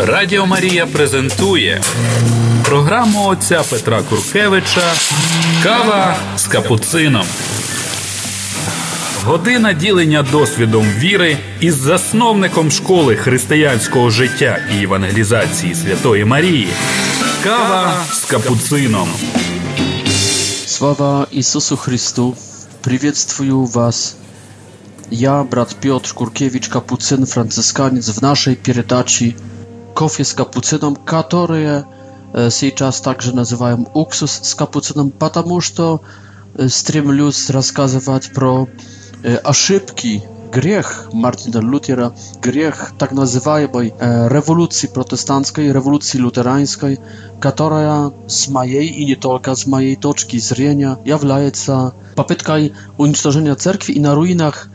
Радіо 0.00 0.46
Марія 0.46 0.86
презентує 0.86 1.82
програму 2.64 3.26
отця 3.26 3.62
Петра 3.70 4.02
Куркевича 4.02 4.92
Кава 5.62 6.16
з 6.36 6.46
капуцином. 6.46 7.26
Година 9.24 9.72
ділення 9.72 10.22
досвідом 10.22 10.84
віри 10.98 11.36
із 11.60 11.74
засновником 11.76 12.70
школи 12.70 13.16
християнського 13.16 14.10
життя 14.10 14.58
і 14.78 14.82
евангелізації 14.82 15.74
Святої 15.74 16.24
Марії. 16.24 16.68
Кава 17.44 17.96
з 18.12 18.24
капуцином. 18.24 19.08
Слава 20.66 21.26
Ісусу 21.30 21.76
Христу! 21.76 22.36
Привітствую 22.80 23.64
вас! 23.64 24.16
Я, 25.10 25.42
брат 25.42 25.76
Петр 25.82 26.12
Куркевич 26.14 26.68
Капуцин, 26.68 27.26
Францисканець 27.26 28.18
в 28.18 28.22
нашій 28.22 28.54
передачі. 28.66 29.36
kofie 29.98 30.24
z 30.24 30.34
kapucyną, 30.34 30.94
które 30.96 31.82
e, 32.62 32.72
czas 32.74 33.02
także 33.02 33.32
nazywają 33.32 33.84
uksus 33.94 34.32
z 34.44 34.54
kapucyną, 34.54 35.10
ponieważ 35.18 35.72
stremlius 36.68 37.50
rozkazywać 37.50 38.28
pro 38.28 38.66
ошибки, 39.44 40.20
e, 40.24 40.50
grzech 40.50 41.08
Martina 41.14 41.60
Lutera, 41.60 42.10
grzech 42.42 42.92
tak 42.98 43.12
nazywanej 43.12 43.66
e, 43.98 44.28
rewolucji 44.28 44.88
protestanckiej, 44.88 45.72
rewolucji 45.72 46.20
luterańskiej, 46.20 46.96
która 47.40 48.10
z 48.26 48.48
mojej 48.48 49.02
i 49.02 49.06
nie 49.06 49.16
tylko 49.16 49.54
z 49.56 49.66
mojej 49.66 49.96
toczki 49.96 50.40
zrzenia, 50.40 50.96
jawlaje 51.04 51.50
się 51.64 51.90
popytkaj 52.14 52.70
unicestwienia 52.98 53.56
cerkwi 53.56 53.98
i 53.98 54.00
na 54.00 54.14
ruinach 54.14 54.68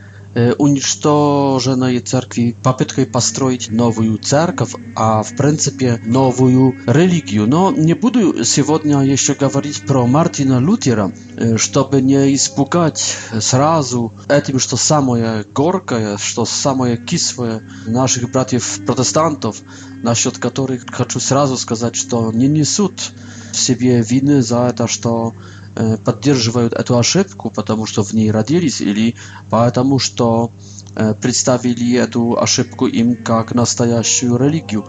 уничтоженной 0.58 2.00
церкви 2.00 2.56
попыткой 2.62 3.06
построить 3.06 3.70
новую 3.70 4.18
церковь, 4.18 4.72
а 4.96 5.22
в 5.22 5.36
принципе 5.36 6.00
новую 6.04 6.74
религию. 6.86 7.46
Но 7.46 7.70
не 7.70 7.94
буду 7.94 8.44
сегодня 8.44 9.00
еще 9.00 9.34
говорить 9.34 9.82
про 9.86 10.06
Мартина 10.06 10.58
Лютера, 10.60 11.12
чтобы 11.56 12.02
не 12.02 12.34
испугать 12.34 13.16
сразу 13.40 14.12
этим, 14.28 14.58
что 14.58 14.76
самое 14.76 15.44
горькое, 15.54 16.18
что 16.18 16.44
самое 16.44 16.96
кислое 16.96 17.62
наших 17.86 18.30
братьев-протестантов, 18.32 19.58
насчет 20.02 20.38
которых 20.38 20.84
хочу 20.90 21.20
сразу 21.20 21.56
сказать, 21.56 21.94
что 21.96 22.32
не 22.32 22.48
несут 22.48 23.12
в 23.52 23.56
себе 23.58 24.00
вины 24.02 24.42
за 24.42 24.66
это, 24.68 24.88
что 24.88 25.32
Э, 25.76 25.96
поддерживают 25.96 26.72
эту 26.72 26.96
ошибку, 26.98 27.50
потому 27.50 27.84
что 27.86 28.04
в 28.04 28.12
ней 28.12 28.30
родились, 28.30 28.80
или 28.80 29.16
потому 29.50 29.98
что 29.98 30.52
э, 30.94 31.14
представили 31.14 31.96
эту 31.98 32.38
ошибку 32.40 32.86
им 32.86 33.16
как 33.16 33.54
настоящую 33.54 34.36
религию. 34.36 34.86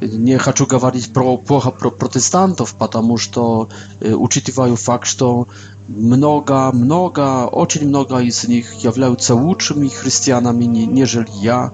Не 0.00 0.36
хочу 0.38 0.66
говорить 0.66 1.12
про 1.12 1.36
плохо 1.38 1.70
про 1.70 1.90
протестантов, 1.90 2.74
потому 2.74 3.18
что 3.18 3.68
э, 4.00 4.12
учитываю 4.14 4.74
факт, 4.74 5.06
что 5.06 5.46
много, 5.86 6.72
много, 6.72 7.46
очень 7.46 7.86
много 7.86 8.18
из 8.20 8.48
них 8.48 8.72
являются 8.82 9.36
лучшими 9.36 9.86
христианами, 9.86 10.64
нежели 10.64 11.28
я, 11.34 11.72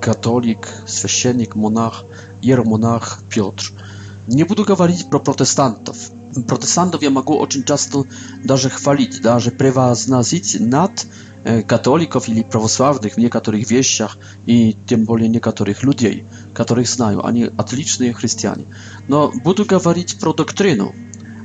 католик, 0.00 0.66
священник, 0.86 1.54
монах, 1.56 2.04
ермонах 2.40 3.20
Петр. 3.28 3.70
Nie 4.28 4.46
budowali 4.46 4.94
pro 5.10 5.20
protestantów. 5.20 6.10
Protestantów 6.46 7.02
ja 7.02 7.10
mogę 7.10 7.34
очень 7.34 7.64
często, 7.64 8.04
даже 8.44 8.70
chwalić, 8.70 9.20
даже 9.20 9.50
превозносить 9.50 10.60
nad 10.60 11.06
e, 11.44 11.62
katolików 11.62 12.28
i 12.28 12.44
prawosławnych 12.44 13.14
w 13.14 13.18
niektórych 13.18 13.66
wieściach 13.66 14.16
i 14.46 14.74
tym 14.86 15.04
bardziej 15.04 15.30
niektórych 15.30 15.82
ludzi, 15.82 16.24
których 16.54 16.88
znają. 16.88 17.22
Oni 17.22 17.44
отличные 17.50 18.14
chrześcijan. 18.14 18.62
No, 19.08 19.32
będę 19.44 19.64
говорить 19.64 20.18
pro 20.20 20.32
doktrynę 20.32 20.92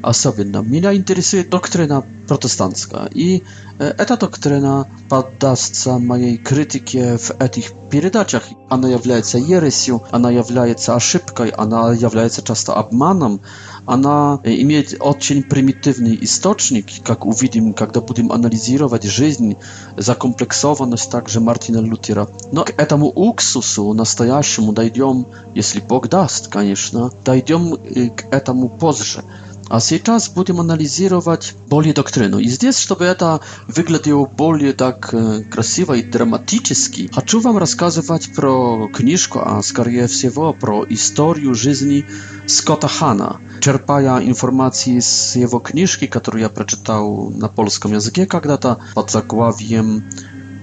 osoby. 0.03 0.45
No, 0.45 0.63
mnie 0.63 0.93
interesuje 0.93 1.43
doktryna 1.43 2.03
protestancka 2.27 3.05
i 3.15 3.41
эта 3.79 4.17
doktryna 4.17 4.85
поддастся 5.09 5.97
моей 5.99 6.37
критике 6.37 7.17
в 7.17 7.31
этих 7.39 7.71
передачах. 7.89 8.43
Она 8.69 8.89
является 8.89 9.37
ересью, 9.37 10.01
она 10.11 10.31
является 10.31 10.95
ошибкой, 10.95 11.49
она 11.57 11.93
является 11.93 12.41
часто 12.41 12.73
обманом, 12.75 13.39
она 13.85 14.39
имеет 14.43 14.95
очень 14.99 15.43
примитивный 15.43 16.17
источник, 16.23 16.85
как 17.03 17.25
увидим, 17.25 17.73
когда 17.73 18.01
будем 18.01 18.31
анализировать 18.31 19.03
жизнь, 19.03 19.53
закомплексованность 19.97 21.09
также 21.11 21.39
Мартина 21.39 21.77
Лютера. 21.81 22.27
Но 22.51 22.63
к 22.65 22.69
этому 22.77 23.07
уксусу 23.15 23.93
настоящему 23.93 24.73
дойдем, 24.73 25.25
если 25.55 25.79
Бог 25.79 26.09
даст, 26.09 26.47
конечно, 26.47 27.11
дойдем 27.23 27.77
к 28.15 28.25
этому 28.31 28.69
позже. 28.69 29.21
А 29.69 29.79
сейчас 29.81 30.29
будем 30.29 30.61
анализировать 30.61 31.53
более 31.67 31.93
доктрину. 31.93 32.39
И 32.39 32.47
здесь, 32.47 32.77
чтобы 32.79 33.03
это 33.05 33.41
выглядело 33.67 34.25
более 34.25 34.71
так 34.71 35.13
красиво 35.51 35.93
и 35.95 36.03
драматически, 36.03 37.09
хочу 37.13 37.41
вам 37.41 37.57
рассказывать 37.57 38.33
про 38.33 38.87
книжку, 38.87 39.39
а 39.43 39.61
скорее 39.61 40.07
всего 40.07 40.53
про 40.53 40.85
историю 40.87 41.53
жизни 41.53 42.05
Скотта 42.45 42.87
Хана, 42.87 43.41
черпая 43.59 44.19
информации 44.25 44.99
с 44.99 45.35
его 45.35 45.59
книжки, 45.59 46.07
которую 46.07 46.43
я 46.43 46.49
прочитал 46.49 47.29
на 47.29 47.49
полском 47.49 47.91
языке 47.93 48.25
когда-то 48.25 48.77
под 48.95 49.11
заглавием 49.11 50.03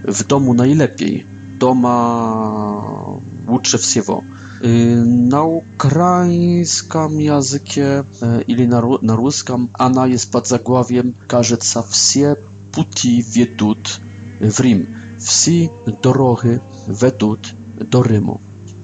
«В 0.03 0.25
дому 0.25 0.55
наилепей», 0.55 1.27
«Дома 1.59 3.21
лучше 3.47 3.77
всего». 3.77 4.25
Y, 4.65 4.97
na 5.29 5.43
ukraińskim 5.45 7.21
językie 7.21 7.85
y, 7.99 8.03
или 8.49 8.67
na, 8.69 8.83
na 9.03 9.15
ruskim 9.17 9.69
ona 9.79 10.07
jest 10.07 10.33
pod 10.33 10.49
zagławiem 10.49 11.13
кажется 11.29 11.83
все 11.83 12.37
puti 12.73 13.21
ведут 13.23 14.01
w 14.41 14.61
Rim. 14.61 14.87
Все 15.19 15.69
дороги 16.03 16.59
ведут 16.89 17.55
do 17.91 18.03
Rymu. 18.03 18.39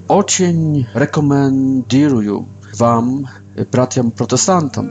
Ocień 0.07 0.85
rekomenduję 0.93 2.43
wam, 2.77 3.23
y, 3.59 3.65
braciom 3.71 4.11
protestantom, 4.11 4.89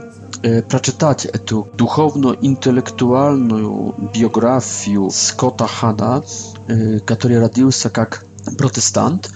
przeczytać 0.67 1.27
tę 1.45 1.63
duchowno-intelektualną 1.77 3.93
biografię 4.13 5.07
Scotta 5.11 5.67
Hanna, 5.67 6.21
który 7.05 7.39
rodził 7.39 7.71
się 7.71 7.89
jak 7.97 8.25
protestant, 8.57 9.31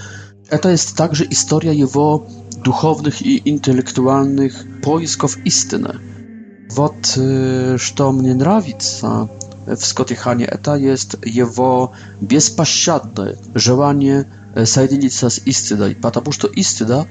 E, 0.51 0.57
to 0.59 0.69
jest 0.69 0.95
także 0.95 1.25
historia 1.29 1.73
jewo 1.73 2.25
duchownych 2.63 3.21
i 3.25 3.49
intelektualnych 3.49 4.65
poisków 4.81 5.45
istyny. 5.45 5.89
Wod, 6.75 7.15
co 7.95 8.11
mnie 8.11 8.35
nравится 8.35 9.27
w 9.77 9.85
Skotychanie, 9.85 10.47
to 10.61 10.75
jest 10.77 11.15
jewo 11.25 11.91
bezpośrednie 12.21 13.35
żelanie 13.55 14.23
zjednoczenia 14.63 15.07
e, 15.25 15.29
z 15.29 15.47
istyną, 15.47 15.85
ponieważ 16.01 16.37
istyda 16.55 17.05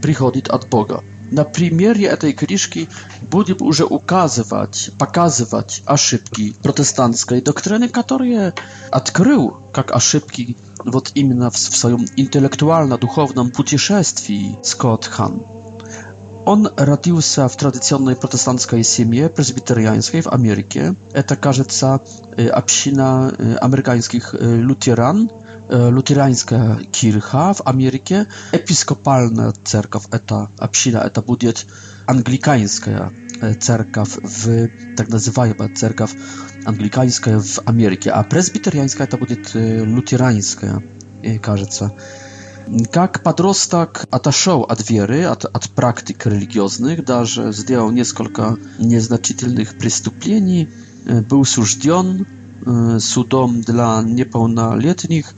przychodzi 0.00 0.42
od 0.50 0.64
Boga 0.64 1.00
na 1.32 1.44
przykładzie 1.44 2.16
tej 2.16 2.34
książki 2.34 2.86
będziemy 3.30 3.58
już 3.66 3.80
ukazywać, 3.80 4.90
pokazywać 4.98 5.82
ошибki 5.86 6.54
protestanckiej 6.62 7.42
doktryny, 7.42 7.88
które 7.88 8.52
odkrył 8.92 9.52
jak 9.76 9.96
ошибki 9.96 10.54
wod 10.86 11.12
именно 11.16 11.50
w 11.50 11.58
swoim 11.58 12.04
intelektualno-duchownym 12.16 13.50
путешествии 13.50 14.54
Scott 14.62 15.06
Hahn. 15.06 15.40
Он 16.44 16.68
родился 16.76 17.46
в 17.48 17.56
традиционной 17.56 18.16
протестантской 18.16 18.82
семье, 18.82 19.28
пресвитерианской 19.28 20.20
в 20.22 20.28
Америке. 20.28 20.94
Это, 21.12 21.36
кажется, 21.36 22.00
община 22.52 23.32
amerykańskich 23.60 24.32
лютеран, 24.40 25.28
e, 25.28 25.28
E, 25.70 25.90
luterańska 25.90 26.76
kircha 26.92 27.54
w 27.54 27.62
Ameryce, 27.64 28.26
episkopalna 28.52 29.52
cerkaw 29.64 30.08
eta 30.14 30.48
apsida 30.58 31.10
to 31.10 31.22
budiet 31.22 31.66
anglikańska 32.06 33.10
e, 33.42 33.54
cerkaw 33.56 34.08
w 34.28 34.66
tak 34.96 35.08
nazywajeba 35.08 35.68
cerkaw 35.68 36.12
anglikańska 36.64 37.30
w 37.40 37.58
Ameryce, 37.64 38.14
a 38.14 38.24
presbiteriańska 38.24 39.04
eta 39.04 39.16
budiet 39.16 39.52
luterańska, 39.86 40.80
кажется. 41.42 41.90
Как 42.92 43.22
подросток 43.22 44.04
отошел 44.10 44.62
от 44.62 44.80
od 44.80 45.00
от, 45.26 45.44
от 45.56 45.68
практик 45.70 46.26
религиозных, 46.26 47.02
даже 47.04 47.50
сделал 47.52 47.90
несколько 47.92 48.56
незначительных 48.78 49.78
преступлений, 49.78 50.68
был 51.30 51.44
сужден, 51.46 52.26
судом 53.00 53.62
для 53.62 54.02
неполнолетних 54.04 55.32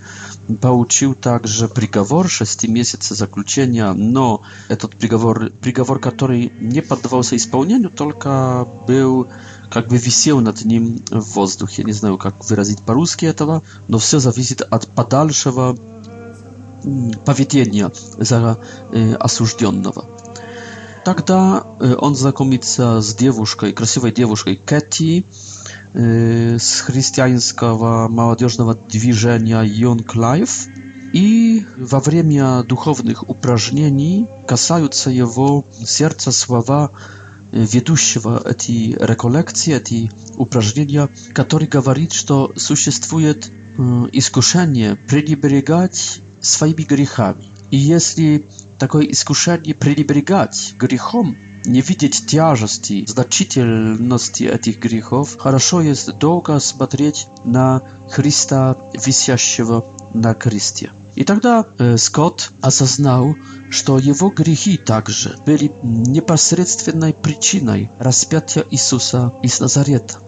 получил 0.61 1.15
также 1.15 1.69
приговор 1.69 2.29
6 2.29 2.69
месяцев 2.69 3.17
заключения, 3.17 3.93
но 3.93 4.43
этот 4.69 4.97
приговор, 4.97 5.51
приговор, 5.61 6.01
который 6.01 6.53
не 6.61 6.81
поддавался 6.83 7.37
исполнению, 7.37 7.91
только 7.91 8.67
был 8.89 9.29
как 9.71 9.87
бы 9.89 9.97
висел 9.97 10.41
над 10.41 10.65
ним 10.65 11.01
в 11.11 11.35
воздухе. 11.35 11.85
Не 11.85 11.93
знаю, 11.93 12.19
как 12.19 12.45
выразить 12.49 12.81
по-русски 12.83 13.27
этого, 13.27 13.63
но 13.87 13.99
все 13.99 14.19
зависит 14.19 14.63
от 14.63 14.89
подальшего 14.89 15.77
поведения 17.25 17.93
за 18.19 18.59
осужденного. 19.21 20.05
Тогда 21.05 21.65
он 21.99 22.17
знакомится 22.17 23.01
с 23.01 23.15
девушкой, 23.15 23.73
красивой 23.73 24.11
девушкой 24.13 24.57
Кэти, 24.57 25.25
Y, 25.97 26.55
z 26.59 26.81
chrześcijańskiego 26.81 28.09
małodzieżnego 28.11 28.75
dwiżenia 28.75 29.63
Young 29.65 30.15
Life 30.15 30.71
i 31.13 31.63
w 31.79 31.95
awremia 31.95 32.63
duchownych 32.69 33.31
uprażnieni 33.31 34.27
kasające 34.47 35.15
jego 35.15 35.63
serca 35.85 36.33
sława 36.33 36.89
y, 37.55 37.67
wiedusiewa 37.67 38.39
eti 38.45 38.95
rekolekcje, 39.01 39.77
eti 39.77 40.09
uprażnienia, 40.37 41.09
który 41.35 41.65
mówi, 41.87 42.09
że 42.09 42.75
istnieje 42.89 43.35
iskuszenie 44.13 44.97
przeliberygać 45.07 46.21
swoimi 46.41 46.85
grzechami. 46.85 47.49
I 47.73 47.87
jeśli 47.87 48.41
takie 48.79 48.99
iskuszenie 49.03 49.75
przeliberygać 49.75 50.75
grzechom, 50.79 51.35
не 51.67 51.81
видеть 51.81 52.27
тяжести, 52.27 53.05
значительности 53.07 54.45
этих 54.45 54.79
грехов, 54.79 55.37
хорошо 55.39 55.83
есть 55.83 56.13
долго 56.19 56.59
смотреть 56.61 57.29
на 57.45 57.83
Христа, 58.09 58.77
висящего 58.95 59.85
на 60.15 60.35
кресте. 60.35 60.91
И 61.17 61.25
тогда 61.25 61.67
э, 61.79 61.97
Скотт 61.97 62.53
осознал, 62.61 63.35
что 63.69 63.99
его 63.99 64.31
грехи 64.31 64.77
также 64.79 65.37
были 65.45 65.73
непосредственной 65.83 67.13
причиной 67.13 67.91
распятия 67.99 68.65
Иисуса 68.71 69.33
из 69.43 69.61
Назарета. 69.61 70.19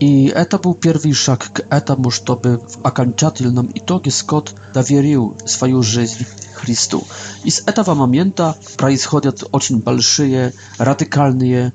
I 0.00 0.32
to 0.48 0.58
był 0.58 0.74
pierwszy 0.74 1.14
szak 1.14 1.52
k 1.68 1.80
temu, 1.80 2.10
żeby 2.10 2.58
w 2.68 2.76
akanczatelnym 2.82 3.74
itogie 3.74 4.12
Scott 4.12 4.54
dawierił 4.74 5.34
swoją 5.46 5.82
życie 5.82 6.24
Chrystu. 6.52 7.04
I 7.44 7.50
z 7.50 7.64
tego 7.64 7.94
momentu 7.94 8.42
происходzą 8.76 9.30
очень 9.52 9.78
большие, 9.82 10.52
radykalne 10.78 11.72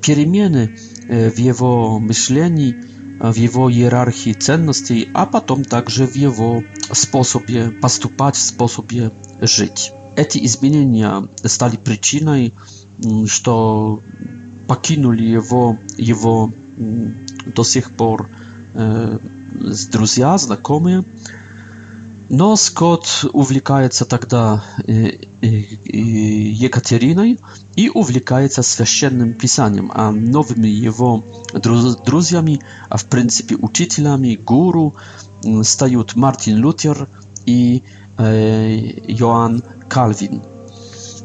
перемены 0.00 0.68
w 1.34 1.38
jego 1.38 2.00
myśleniu, 2.00 2.72
e, 3.20 3.32
w 3.32 3.36
jego 3.36 3.70
hierarchii 3.70 4.34
cenności, 4.36 5.08
a 5.14 5.26
potem 5.26 5.64
także 5.64 6.06
w 6.06 6.16
jego 6.16 6.60
sposobie 6.94 7.70
postupać, 7.80 8.36
sposobie 8.36 9.10
żyć. 9.42 9.92
Te 10.14 10.24
zmiany 10.48 11.28
stali 11.46 11.78
przyczyną, 11.78 12.32
że 13.26 13.52
pokinuli 14.66 15.30
jego, 15.30 15.74
jego 15.98 16.48
до 17.46 17.64
сих 17.64 17.90
пор 17.90 18.28
э, 18.74 19.18
друзья, 19.92 20.36
знакомые. 20.38 21.04
Но 22.30 22.56
Скотт 22.56 23.26
увлекается 23.34 24.06
тогда 24.06 24.64
Екатериной 24.86 27.38
и 27.76 27.90
увлекается 27.90 28.62
священным 28.62 29.34
писанием, 29.34 29.92
а 29.94 30.10
новыми 30.10 30.66
его 30.68 31.22
друзьями, 31.52 32.60
а 32.88 32.96
в 32.96 33.04
принципе 33.04 33.56
учителями, 33.56 34.36
гуру, 34.42 34.94
стают 35.62 36.16
Мартин 36.16 36.56
Лютер 36.56 37.08
и 37.44 37.82
Иоанн 38.18 39.62
Кальвин. 39.88 40.40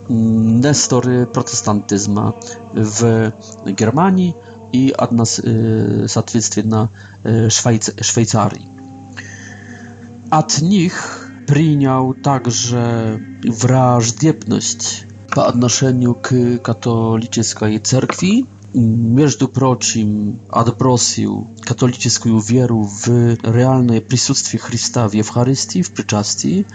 Nestory 0.09 1.27
protestantyzma 1.31 2.33
w 2.73 3.31
Germanii, 3.65 4.33
и 4.73 4.91
одна, 4.97 5.25
соответственно, 5.25 6.89
Швейц, 7.23 7.91
Швейцарии. 8.01 8.67
От 10.29 10.59
них 10.61 11.27
принял 11.47 12.13
также 12.13 13.19
враждебность 13.43 15.05
по 15.35 15.47
отношению 15.47 16.13
к 16.13 16.59
католической 16.59 17.79
церкви, 17.79 18.45
между 18.73 19.47
прочим, 19.47 20.39
отбросил 20.49 21.47
католическую 21.61 22.39
веру 22.39 22.83
в 22.83 23.07
реальное 23.41 23.99
присутствие 23.99 24.59
Христа 24.59 25.07
в 25.09 25.13
Евхаристии, 25.13 25.81
в 25.81 25.91
причастии, 25.91 26.67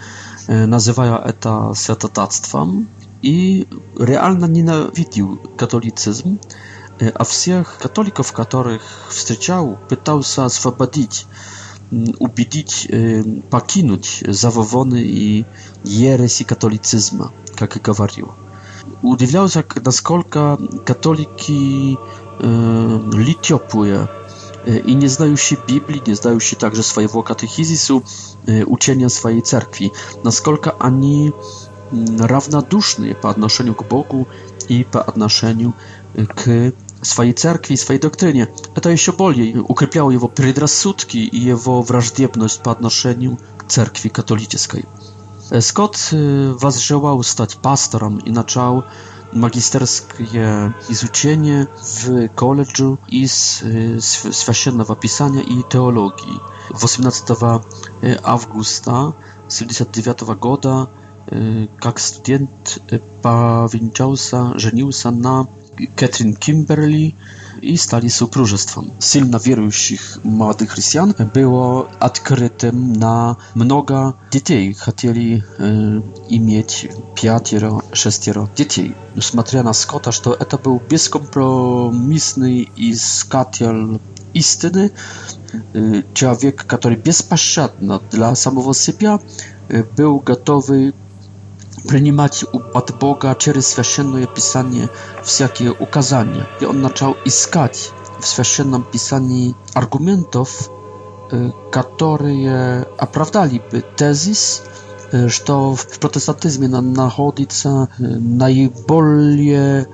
называя 0.47 1.15
это 1.15 1.73
святотатством, 1.73 2.89
и 3.21 3.65
реально 3.97 4.45
ненавидел 4.45 5.37
католицизм, 5.57 6.37
а 7.01 7.23
всех 7.23 7.77
католиков, 7.79 8.31
которых 8.31 8.83
встречал, 9.09 9.77
пытался 9.89 10.45
освободить, 10.45 11.25
убедить 12.19 12.89
покинуть 13.49 14.23
завовоны 14.25 15.01
и 15.01 15.45
ереси 15.83 16.43
католицизма, 16.43 17.31
как 17.57 17.75
и 17.75 17.79
говорил. 17.79 18.33
Удивлялся, 19.01 19.63
насколько 19.83 20.57
католики 20.85 21.97
ли 22.39 23.35
теплые 23.41 24.09
i 24.67 24.95
nie 24.95 25.07
znaющие 25.07 25.59
Biblii, 25.67 26.01
nie 26.07 26.15
znaющие 26.15 26.59
także 26.59 26.83
swojego 26.83 27.23
katechizisu, 27.23 28.01
uczenia 28.65 29.09
swojej 29.09 29.41
cerkwi, 29.41 29.91
насколько 30.23 30.71
они 30.79 31.31
равнодушны 32.19 33.13
по 33.15 33.29
отношению 33.29 33.75
к 33.75 33.83
Богу 33.87 34.25
и 34.67 34.83
по 34.83 35.03
отношению 35.03 35.73
к 36.35 36.71
swojej 37.05 37.33
cerkwi, 37.33 37.77
swojej 37.77 37.99
doktrynie. 37.99 38.47
A 38.75 38.81
to 38.81 38.89
jeszcze 38.89 39.13
bardziej 39.13 39.55
ukrypiało 39.67 40.11
jego 40.11 40.29
predrasudki 40.29 41.37
i 41.37 41.43
jego 41.45 41.83
wrażliwość 41.83 42.57
po 42.63 42.71
odnoszeniu 42.71 43.37
cerkwi 43.67 44.09
katolickiej. 44.09 44.83
E, 45.51 45.61
Scott 45.61 46.09
y, 46.13 46.53
wazżywał 46.55 47.23
stać 47.23 47.55
pastorem 47.55 48.25
i 48.25 48.35
zaczął 48.35 48.83
magisterskie 49.33 50.71
izuczenie 50.89 51.67
w 51.83 52.09
koledżu 52.35 52.97
i 53.09 53.25
y, 53.63 54.01
swasiennego 54.31 54.95
pisania 54.95 55.41
i 55.41 55.63
teologii. 55.69 56.39
18 56.83 57.33
y, 58.03 58.23
augusta 58.23 59.11
1979 59.49 60.39
года, 60.39 60.87
как 61.79 61.97
студент 61.99 62.79
повенчался, 63.23 64.57
женился 64.59 65.09
на 65.11 65.47
Ketrin 65.95 66.35
Kimberley 66.35 67.13
i 67.61 67.77
stali 67.77 68.09
sokrólestwem. 68.09 68.89
Silna 69.03 69.39
wierujących 69.39 70.17
młodych 70.23 70.69
chrześcijan 70.69 71.13
było 71.33 71.87
odkrytym 71.99 72.95
na 72.95 73.35
mnoga 73.55 74.13
dzieci. 74.31 74.75
Chcieli 74.79 75.41
e, 76.29 76.39
mieć 76.39 76.87
pięcioro, 77.15 77.81
sześcioro 77.93 78.47
dzieci. 78.55 78.93
Смотря 79.19 79.63
на 79.63 79.73
Scotta, 79.73 80.11
że 80.11 80.21
to 80.21 80.39
e, 80.59 80.63
był 80.63 80.79
bezkompromisny 80.89 82.51
iskatel 82.77 83.99
истины, 84.33 84.89
человек, 86.13 86.65
который 86.65 86.97
беспощадно 86.97 88.01
для 88.11 88.35
самого 88.35 88.73
себя 88.73 89.19
был 89.97 90.19
готовый 90.19 90.91
принимать 91.87 92.45
от 92.73 92.95
Бога 92.99 93.35
через 93.39 93.67
Священное 93.67 94.27
Писание 94.27 94.89
всякие 95.23 95.71
указания. 95.71 96.45
И 96.61 96.65
он 96.65 96.81
начал 96.81 97.15
искать 97.25 97.91
в 98.19 98.27
Священном 98.27 98.83
Писании 98.91 99.55
аргументов, 99.73 100.69
которые 101.71 102.85
оправдали 102.97 103.61
бы 103.71 103.83
тезис, 103.95 104.63
что 105.29 105.75
в 105.75 105.85
протестантизме 105.99 106.67
находится 106.67 107.87
наиболее 107.99 109.85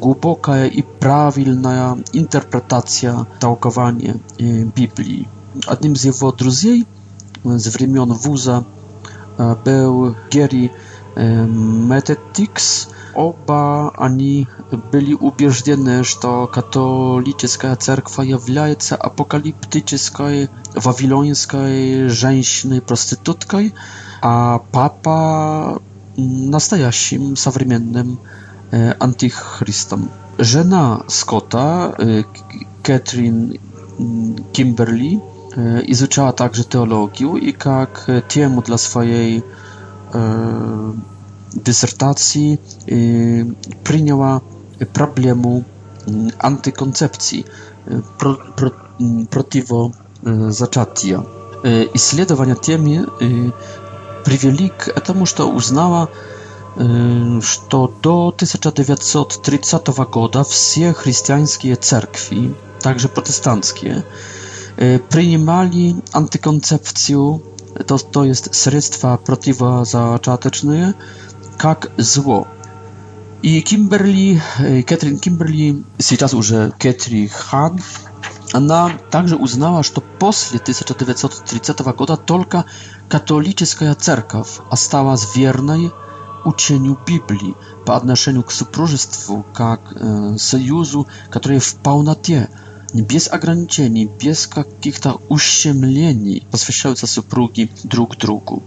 głęboka 0.00 0.66
i 0.66 0.82
prawilna 0.82 1.96
interpretacja, 2.12 3.26
tałkowanie 3.38 4.14
Biblii. 4.76 5.28
Одним 5.66 5.96
z 5.96 6.04
jego 6.04 6.32
друзей 6.32 6.86
z 7.56 7.68
времен 7.68 8.12
вуза 8.12 8.62
był 9.64 10.14
Gary 10.30 10.68
Metetics. 11.16 12.88
Оба 13.14 13.90
они 13.96 14.46
были 14.92 15.14
убеждены, 15.14 16.04
что 16.04 16.46
католическая 16.46 17.74
церковь 17.76 18.18
является 18.28 18.94
апокалиптической 18.96 20.50
вавилонской 20.74 22.08
женщиной-проституткой, 22.08 23.74
а 24.20 24.60
папа 24.70 25.80
настоящим 26.18 27.36
современным 27.36 28.18
э, 28.70 28.92
антихристом. 29.00 30.10
Жена 30.36 31.02
Скотта, 31.08 31.94
э, 31.98 32.22
Кэтрин 32.82 33.54
Кимберли, 34.52 35.20
э, 35.54 35.80
изучала 35.86 36.34
также 36.34 36.64
теологию 36.64 37.36
и 37.36 37.52
как 37.52 38.08
тему 38.28 38.60
для 38.62 38.76
своей 38.76 39.42
dysertacji 41.64 42.58
przyjęła 43.84 44.40
problemu 44.92 45.64
antykoncepcji, 46.38 47.44
pro, 48.18 48.34
pro, 48.56 48.70
противозачатия. 49.30 51.22
Исследования 51.94 52.54
темы 52.56 53.06
привели 54.24 54.68
к 54.70 54.82
этому, 54.88 55.26
что 55.26 55.46
узнала, 55.58 56.08
что 57.40 57.78
до 58.02 58.28
1930 58.34 59.88
года 60.10 60.44
все 60.44 60.92
христианские 60.94 61.76
церкви, 61.76 62.54
также 62.82 63.08
протестантские, 63.08 64.02
принимали 65.10 65.94
антиконцепцию 66.12 67.40
to, 67.86 67.98
to 67.98 68.24
jest 68.24 68.56
sredstwa 68.56 69.18
przeciwzaczateczne, 69.18 70.94
jak 71.64 71.86
zło. 71.98 72.46
I 73.42 73.62
Kimberly, 73.62 74.10
y, 74.10 74.40
Catherine 74.86 75.20
Kimberly, 75.20 75.74
teraz 76.10 76.32
już 76.32 76.52
Catherine 76.78 77.28
Han, 77.28 77.76
ona 78.54 78.90
także 79.10 79.36
uznała, 79.36 79.82
że 79.82 79.90
po 80.18 80.30
1930 80.64 81.72
roku 81.84 82.06
tylko 82.16 82.64
katolicka 83.08 83.94
cerkaw 83.98 84.62
stała 84.76 85.16
z 85.16 85.36
wiernej 85.36 85.90
uczeniu 86.44 86.96
Biblii 87.06 87.54
po 87.84 87.94
odnoszeniu 87.94 88.42
k 88.42 88.52
supróżystwu, 88.52 89.44
jak 89.60 89.80
y, 90.36 90.38
sojuszu, 90.38 91.04
który 91.30 91.60
w 91.60 91.74
pełnotie 91.74 92.48
bez 93.02 93.28
ograniczeń, 93.28 94.08
bez 94.24 94.48
jakichś 94.56 94.98
uściemleni 95.28 96.40
posvęcające 96.50 97.06
supругi 97.06 97.68
drug 97.84 98.16
drugu. 98.16 98.60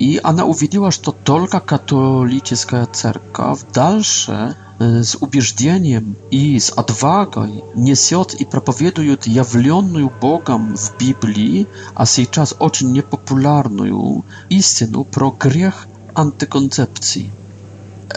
I 0.00 0.20
ona 0.22 0.44
uwiedziła, 0.44 0.90
że 0.90 0.98
to 0.98 1.12
tylko 1.12 1.60
katolicka 1.60 2.86
cerka 2.86 3.54
w 3.54 3.72
dalsze 3.72 4.54
e, 4.80 5.04
z 5.04 5.14
ubieżdzeniem 5.14 6.14
i 6.30 6.60
z 6.60 6.70
odwagą 6.70 7.46
niesie 7.76 8.22
i 8.38 8.46
propowieduje 8.46 9.16
jawlioną 9.26 10.08
Bogam 10.20 10.76
w 10.76 10.96
Biblii, 10.98 11.66
a 11.94 12.04
teraz 12.30 12.54
bardzo 12.60 12.84
niepopularną 12.86 14.22
istynę 14.50 15.04
pro 15.10 15.30
grzech 15.30 15.88
antykoncepcji. 16.14 17.30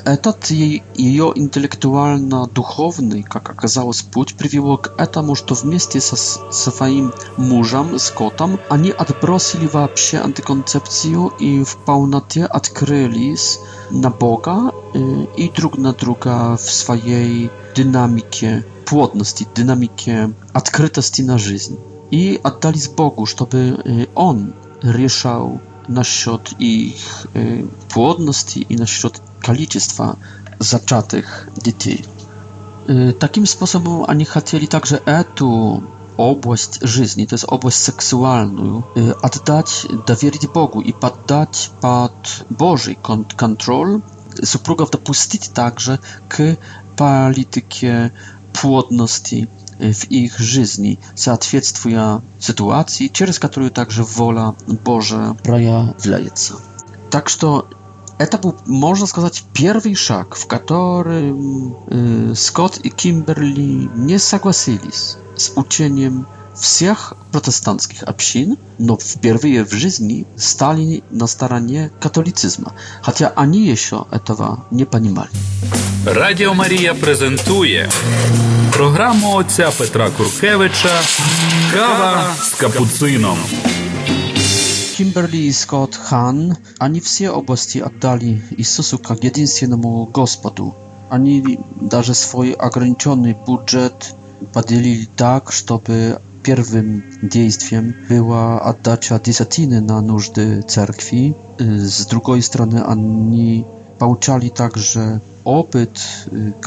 Этот 0.06 0.46
ее 0.52 1.34
интеллектуально-духовный, 1.36 3.24
как 3.24 3.50
оказалось, 3.50 4.02
путь 4.02 4.36
привело 4.36 4.78
к 4.78 4.94
этому, 4.98 5.36
что 5.36 5.54
вместе 5.54 6.00
со 6.00 6.16
своим 6.52 7.14
мужем 7.38 8.00
Скоттом 8.00 8.58
они 8.70 8.90
отбросили 8.92 9.68
вообще 9.68 10.18
антиконцепцию 10.20 11.28
и 11.40 11.64
в 11.64 11.78
полноте 11.86 12.46
открылись 12.46 13.60
на 13.90 14.10
Бога 14.10 14.72
и 15.38 15.50
друг 15.50 15.78
на 15.78 15.94
друга 15.94 16.56
в 16.56 16.72
своей 16.72 17.52
динамике 17.76 18.66
плотности, 18.86 19.46
динамике 19.56 20.32
открытости 20.54 21.22
на 21.22 21.38
жизнь. 21.38 21.78
И 22.12 22.40
отдались 22.42 22.88
Богу, 22.88 23.26
чтобы 23.26 24.08
Он 24.16 24.54
решал 24.82 25.60
насчет 25.90 26.54
их 26.60 27.28
плотности 27.94 28.60
и 28.60 28.78
насчет 28.78 29.22
количество 29.42 30.18
зачатых 30.60 31.50
детей. 31.58 32.06
Таким 33.20 33.46
способом 33.46 34.06
они 34.08 34.26
хотели 34.26 34.66
также 34.66 35.02
эту 35.06 35.84
область 36.18 36.80
жизни, 36.82 37.26
to 37.26 37.36
jest 37.36 37.46
область 37.48 37.82
seksualną, 37.84 38.84
oddać, 39.22 39.88
dowierzyć 40.08 40.48
Bogu 40.48 40.82
i 40.82 40.94
poddać 40.94 41.72
pod 41.82 42.46
Boży 42.50 42.96
kontrol. 43.38 44.00
Супругов 44.46 44.90
допустить 44.92 45.52
также 45.54 46.00
к 46.30 46.56
политике 46.96 48.10
płodności 48.54 49.48
w 49.80 50.12
ich 50.12 50.40
жизни, 50.40 51.00
соответствуя 51.16 52.22
sytuacji, 52.40 53.12
через 53.12 53.40
которую 53.40 53.72
также 53.72 54.04
воля 54.06 54.56
Божия 54.86 55.34
проявляется. 55.44 56.56
Так 57.10 57.28
что 57.28 57.68
to 58.28 58.38
był, 58.38 58.54
można 58.66 59.06
сказать, 59.08 59.44
pierwszy 59.54 59.96
szak, 59.96 60.36
w 60.36 60.48
którym 60.48 61.74
y, 62.32 62.36
Scott 62.36 62.86
i 62.86 62.92
Kimberly 62.92 63.88
nie 63.96 64.20
zgodzili 64.20 64.92
się 64.92 65.18
z 65.38 65.52
uczeniem 65.56 66.26
wszystkich 66.58 67.14
protestanckich 67.32 68.04
obcin, 68.08 68.58
no 68.80 68.96
w 68.98 69.18
pierwszej 69.18 69.66
w 69.66 69.74
życiu 69.74 70.04
stali 70.36 71.02
na 71.12 71.28
staranie 71.28 71.90
katolicyzmu, 72.00 72.70
chociaż 73.02 73.32
ani 73.36 73.66
jeszcze 73.66 74.02
etowa 74.12 74.58
nie 74.72 74.86
panimali. 74.86 75.30
Radio 76.06 76.54
Maria 76.54 76.96
prezentuje 76.96 77.90
program 78.74 79.26
ojca 79.26 79.72
Petra 79.72 80.10
Kurkiewicza 80.10 81.00
Kawa 81.74 82.36
z 82.36 82.56
kapucyną. 82.56 83.36
Kimberly 85.02 85.50
Scott 85.54 85.96
Han 85.98 86.56
ani 86.80 87.02
wszystkie 87.02 87.34
obosti 87.34 87.82
oddali 87.82 88.42
Isusu 88.58 88.98
jak 89.10 89.24
jedynemu 89.24 89.92
Gospodu, 90.18 90.72
ani 91.10 91.58
nawet 91.92 92.18
swój 92.18 92.56
ograniczony 92.68 93.36
budżet 93.46 94.16
podzielili 94.54 95.08
tak, 95.08 95.44
żeby 95.52 96.16
pierwszym 96.44 97.02
działaniem 97.32 97.94
była 98.10 98.64
oddacia 98.64 99.20
desatiny 99.20 99.82
na 99.82 100.02
nużdy 100.02 100.64
cerkwi. 100.68 101.34
Z 101.78 102.06
drugiej 102.06 102.42
strony 102.44 102.84
ani 102.86 103.64
pouczali 104.00 104.52
także 104.52 105.20
opyt, 105.46 106.00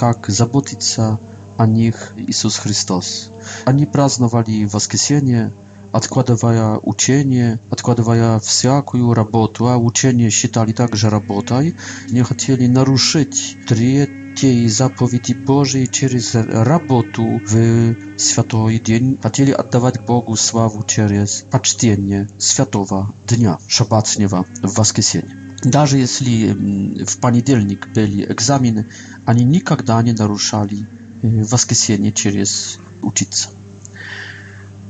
jak 0.02 0.30
zabotyć 0.30 0.98
a 0.98 1.16
o 1.62 1.66
nich 1.66 2.14
Jezus 2.28 2.56
Chrystus. 2.58 3.30
Ani 3.66 3.86
praznowali 3.86 4.66
Woskiesienie, 4.66 5.50
odkładowała 5.94 6.78
ucienie, 6.78 7.58
odkładowała 7.70 8.38
wszelką 8.38 9.14
robotę, 9.14 9.64
a 9.64 9.76
ucienie 9.76 10.30
считali 10.30 10.72
także 10.74 11.10
robotą, 11.10 11.54
nie 12.12 12.24
chcieli 12.30 12.70
naruszyć 12.70 13.56
trzeciej 13.66 14.68
zapowiedzi 14.70 15.34
Bożej 15.34 15.88
z 16.18 16.34
robotę 16.48 17.22
w 17.48 17.52
Święty 18.26 18.80
Dzień. 18.84 19.16
Chcieli 19.28 19.54
oddawać 19.56 19.94
Bogu 20.06 20.36
sławę 20.36 20.78
z 21.26 21.42
poczcienie 21.42 22.26
Świętego 22.42 23.06
Dnia, 23.26 23.56
Szabacniewa, 23.66 24.44
w 24.62 24.70
Woskresienie. 24.76 25.36
Nawet 25.72 25.92
jeśli 25.92 26.46
w 27.08 27.16
poniedziałek 27.16 27.88
byli 27.94 28.30
egzaminy, 28.32 28.84
ani 29.26 29.46
nigdy 29.46 29.76
nie 30.04 30.14
naruszali 30.14 30.84
Woskresienie 31.24 32.12
przez 32.12 32.78
uczyć 33.02 33.34
się. 33.38 33.48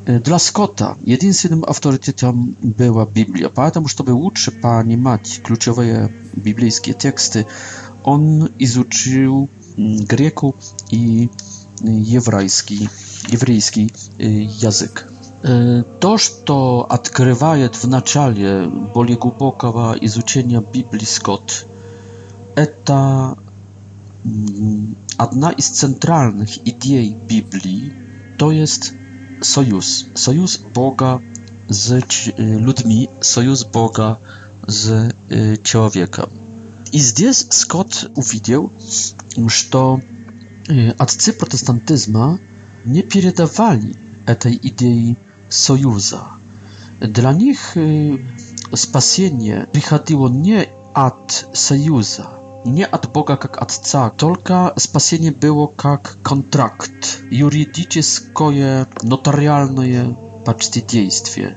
E, 0.06 0.18
dla 0.20 0.38
Scotta 0.38 0.96
jedynym 1.06 1.64
autorytetem 1.66 2.54
była 2.62 3.06
Biblia, 3.06 3.48
dlatego 3.54 3.88
żeby 3.88 4.10
lepiej 4.12 4.60
rozumieć 4.64 5.40
kluczowe 5.42 6.08
biblijskie 6.38 6.94
teksty, 6.94 7.44
on 8.04 8.48
izuczył 8.58 9.48
mm, 9.78 10.04
grieku 10.04 10.54
i 10.92 11.28
y, 11.84 11.90
jewrajski, 11.92 12.88
jewryjski 13.32 13.90
y, 14.20 14.46
e, 14.68 15.84
Toż 16.00 16.30
To, 16.30 16.44
co 16.46 16.88
odkrywa 16.88 17.54
w 17.72 17.84
начале 17.88 18.70
bardziej 18.94 19.16
głębokiego 19.16 19.96
izuczenia 19.96 20.60
Biblii 20.72 21.06
Scott, 21.06 21.64
to 22.84 23.36
jedna 25.22 25.44
mm, 25.48 25.54
z 25.62 25.70
centralnych 25.70 26.66
idei 26.66 27.16
Biblii, 27.28 27.90
to 28.38 28.50
jest 28.52 28.94
sojusz. 29.42 30.04
Sojusz 30.14 30.58
Boga 30.74 31.18
z 31.68 31.90
y, 31.90 32.02
ludźmi, 32.58 33.08
sojusz 33.20 33.64
Boga 33.64 34.16
z 34.68 34.86
y, 35.32 35.58
człowiekiem. 35.62 36.26
I 36.92 37.00
здесь 37.00 37.46
Scott 37.50 38.06
увидел, 38.14 38.70
że 38.78 39.98
отцы 40.98 41.30
y, 41.30 41.34
protestantyzmu 41.34 42.38
nie 42.86 43.02
передавали 43.02 43.94
tej 44.38 44.66
idei 44.66 45.16
sojusza. 45.48 46.28
Dla 47.00 47.32
nich 47.32 47.74
spasienie 48.76 49.66
przychodziło 49.72 50.28
nie 50.28 50.66
od 50.94 51.46
sojusza 51.52 52.30
nie 52.64 52.90
od 52.90 53.06
Boga 53.06 53.34
jak 53.42 53.62
Atca, 53.62 54.10
tylko 54.10 54.70
spasienie 54.78 55.32
było 55.32 55.72
jak 55.84 56.16
kontrakt, 56.22 57.20
juridyczne, 57.30 58.86
notarialne, 59.02 60.14
paczty 60.44 60.82
dziejstwie. 60.86 61.54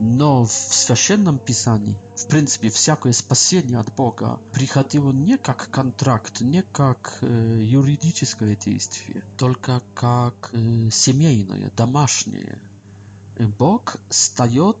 No 0.00 0.44
w 0.44 0.96
świętym 0.98 1.38
pisaniu, 1.38 1.94
w 2.18 2.24
pryncypie, 2.24 2.70
wszakie 2.70 3.12
spasienie 3.12 3.78
od 3.78 3.90
Boga 3.90 4.38
przychodziło 4.52 5.12
nie 5.12 5.32
jak 5.48 5.70
kontrakt, 5.70 6.40
nie 6.44 6.62
jak 6.78 7.20
e, 7.22 7.26
juridyczne 7.66 8.58
dziejstwie, 8.58 9.22
tylko 9.36 9.72
jak 9.72 10.52
e, 10.54 10.90
siemiejne, 10.90 11.70
domaśnie. 11.76 12.60
Bóg 13.58 13.98
staje 14.10 14.72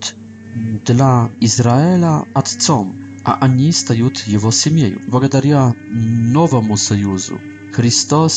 dla 0.84 1.28
Izraela 1.40 2.22
Atcom 2.34 3.07
а 3.28 3.36
они 3.42 3.70
стают 3.72 4.16
его 4.20 4.50
семьей. 4.50 4.96
Благодаря 5.06 5.74
новому 5.84 6.78
союзу 6.78 7.38
Христос 7.74 8.32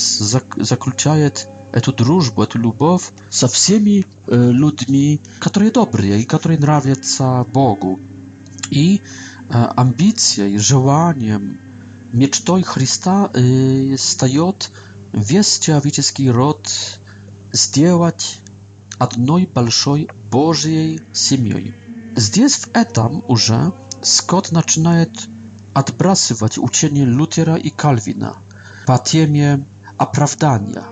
заключает 0.66 1.48
эту 1.72 1.94
дружбу, 1.94 2.44
эту 2.44 2.60
любовь 2.60 3.12
со 3.30 3.48
всеми 3.48 4.06
людьми, 4.28 5.22
которые 5.40 5.72
добрые 5.72 6.20
и 6.22 6.26
которые 6.26 6.60
нравятся 6.60 7.46
Богу. 7.54 8.02
И 8.70 9.02
амбицией, 9.48 10.58
желанием, 10.58 11.58
мечтой 12.12 12.62
Христа 12.64 13.30
э, 13.34 13.96
стает 13.98 14.72
весь 15.14 15.60
человеческий 15.60 16.30
род 16.30 17.00
сделать 17.54 18.42
одной 18.98 19.46
большой 19.46 20.10
Божьей 20.30 21.00
семьей. 21.14 21.74
Здесь 22.18 22.56
в 22.58 22.70
этом 22.74 23.24
уже 23.30 23.72
Скотт 24.02 24.52
начинает 24.52 25.12
отбрасывать 25.74 26.58
учение 26.58 27.06
Лютера 27.06 27.56
и 27.56 27.70
Кальвина 27.70 28.38
по 28.88 28.98
теме 28.98 29.66
оправдания 29.98 30.84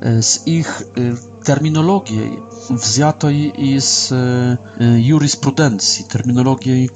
с 0.00 0.40
их 0.46 0.82
terminologią 1.44 2.42
wziętą 2.70 3.28
z 3.80 4.10
jurysprudencji, 4.96 6.04
terminologii 6.04 6.90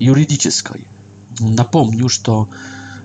juridycznej. 0.00 0.84
Напомню, 1.40 2.08
что 2.08 2.46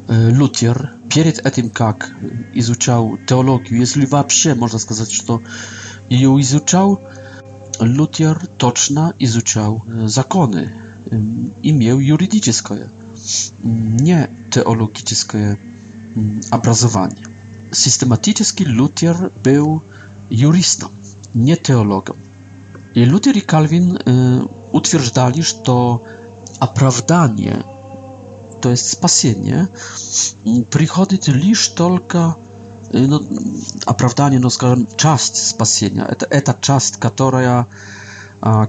Лютер 0.10 0.91
перед 1.10 1.46
этим, 1.46 1.70
как 1.70 2.12
изучал 2.53 3.17
теологию, 3.27 3.79
если 3.79 4.05
вообще 4.05 4.55
можно 4.55 4.79
сказать, 4.79 5.12
что 5.12 5.41
ее 6.10 6.39
изучал, 6.41 7.00
Лютер 7.81 8.48
точно 8.58 9.13
изучал 9.20 9.81
законы 10.05 10.72
Y, 11.08 11.20
imię 11.70 11.88
юридическое, 11.89 12.81
y, 12.84 12.88
nie 14.03 14.27
teologiczne 14.50 15.53
y, 15.55 15.58
obrazowanie. 16.51 17.24
Systematycznie 17.72 18.65
Luther 18.65 19.29
był 19.43 19.79
jurystą, 20.31 20.88
nie 21.36 21.58
teologiem. 21.58 22.15
I 22.96 23.05
Luther 23.05 23.38
i 23.38 23.41
Calvin 23.41 23.98
utwierdzali, 24.72 25.43
że 25.43 25.53
to 25.53 26.00
оправдание, 26.60 27.63
to 28.62 28.70
jest 28.70 28.89
spasienie, 28.89 29.67
przychodzi 30.70 31.20
tylko 31.20 31.70
tylko 31.77 32.36
no, 33.08 33.20
оправдание, 33.86 34.39
no 34.39 34.50
скажем, 34.50 34.86
часть 34.98 35.38
спасения. 35.48 36.03
Это, 36.03 36.25
это 36.29 36.53
часть, 36.62 36.98
которая, 36.98 37.65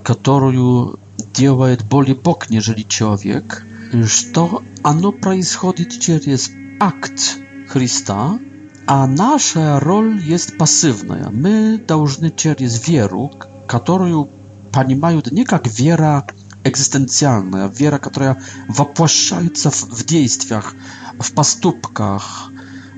которую 0.04 0.98
делает 1.32 1.84
более 1.84 2.14
Бог, 2.14 2.50
нежели 2.50 2.82
человек, 2.82 3.66
что 4.06 4.62
оно 4.82 5.12
происходит 5.12 5.98
через 5.98 6.50
акт 6.80 7.38
Христа, 7.68 8.38
а 8.86 9.06
наша 9.06 9.80
роль 9.80 10.20
есть 10.22 10.58
пассивная. 10.58 11.28
Мы 11.30 11.78
должны 11.78 12.30
через 12.30 12.86
веру, 12.86 13.30
которую 13.68 14.28
понимают 14.72 15.30
не 15.30 15.44
как 15.44 15.66
вера 15.66 16.26
экзистенциальная, 16.64 17.68
вера, 17.68 17.98
которая 17.98 18.40
воплощается 18.68 19.70
в, 19.70 19.82
в 19.88 20.04
действиях, 20.04 20.74
в 21.18 21.32
поступках, 21.32 22.50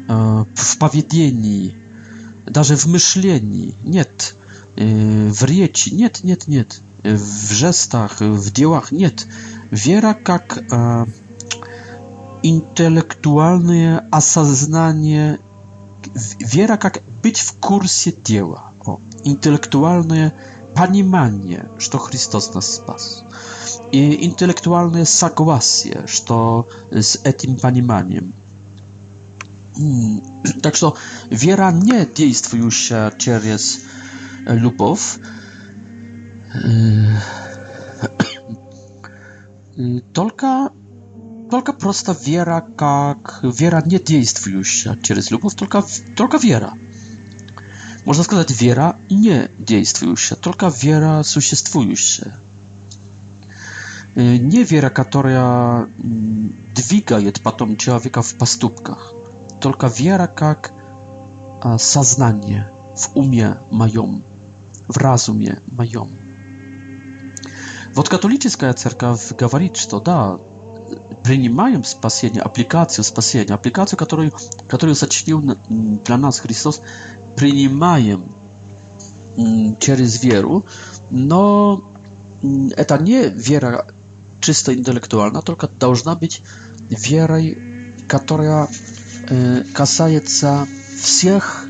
э, 0.09 0.45
в 0.55 0.79
поведении, 0.79 1.77
даже 2.47 2.77
в 2.77 2.87
мышлении. 2.87 3.75
Нет, 3.83 4.37
э, 4.77 5.29
в 5.29 5.43
речи. 5.45 5.91
Нет, 5.91 6.21
нет, 6.25 6.47
нет 6.47 6.81
w 7.05 7.53
żestach, 7.53 8.19
w 8.21 8.53
dziełach. 8.53 8.93
Nie. 8.93 9.11
Wiera 9.73 10.15
jak 10.29 10.61
e, 10.73 11.05
intelektualne 12.43 14.07
asaznanie, 14.11 15.39
wiera 16.47 16.79
jak 16.85 16.99
być 17.23 17.41
w 17.41 17.53
kursie 17.61 18.11
dzieła. 18.25 18.73
intelektualne 19.25 20.31
panimanie, 20.75 21.65
że 21.79 21.99
Chrystus 21.99 22.55
nas 22.55 22.65
spas. 22.67 23.25
I 23.93 24.25
intelektualne 24.25 25.07
sagłasje, 25.07 26.03
że 26.07 27.03
z 27.03 27.19
etym 27.25 27.57
panimaniem. 27.57 28.33
Hmm. 29.77 30.21
Także 30.63 30.91
wiera 31.33 31.71
nie 31.71 32.07
już 32.55 32.77
się 32.77 33.11
przez 33.19 33.77
e, 34.47 34.55
lubów, 34.55 35.19
Только, 40.13 40.71
только 41.51 41.73
просто 41.73 42.17
вера, 42.25 42.65
как 42.77 43.41
вера 43.43 43.83
не 43.85 43.99
действующая 43.99 44.97
через 45.03 45.33
любовь, 45.33 45.55
только, 45.57 45.83
только 46.17 46.37
вера. 46.37 46.73
Можно 48.05 48.23
сказать, 48.23 48.51
вера 48.53 48.97
не 49.11 49.51
действующая, 49.59 50.37
только 50.37 50.69
вера 50.69 51.23
существующая. 51.25 52.39
Не 54.15 54.63
вера, 54.63 54.91
которая 54.91 55.89
двигает 55.99 57.43
потом 57.43 57.77
человека 57.77 58.23
в 58.23 58.35
поступках, 58.37 59.13
только 59.61 59.89
вера 59.89 60.29
как 60.29 60.73
сознание 61.81 62.71
в 62.95 63.11
уме 63.17 63.59
моем, 63.73 64.23
в 64.87 64.97
разуме 64.99 65.61
моем. 65.67 66.11
Вот 67.95 68.09
католическая 68.09 68.73
церковь 68.73 69.33
говорит, 69.33 69.77
что 69.77 70.01
да, 70.01 70.41
принимаем 71.23 71.85
спасение, 71.85 72.43
аппликацию 72.43 73.05
спасения, 73.05 73.55
аппликацию, 73.55 73.99
которую, 73.99 74.33
которую 74.69 74.97
сочинил 74.97 75.41
для 75.69 76.17
нас 76.17 76.41
Христос, 76.41 76.83
принимаем 77.37 78.25
через 79.81 80.23
веру, 80.23 80.67
но 81.11 81.85
это 82.77 82.99
не 82.99 83.29
вера 83.29 83.87
чисто 84.41 84.75
интеллектуальна, 84.75 85.41
только 85.41 85.69
должна 85.69 86.17
быть 86.17 86.43
верой, 86.91 87.57
которая 88.09 88.69
касается 89.73 90.67
всех 91.01 91.67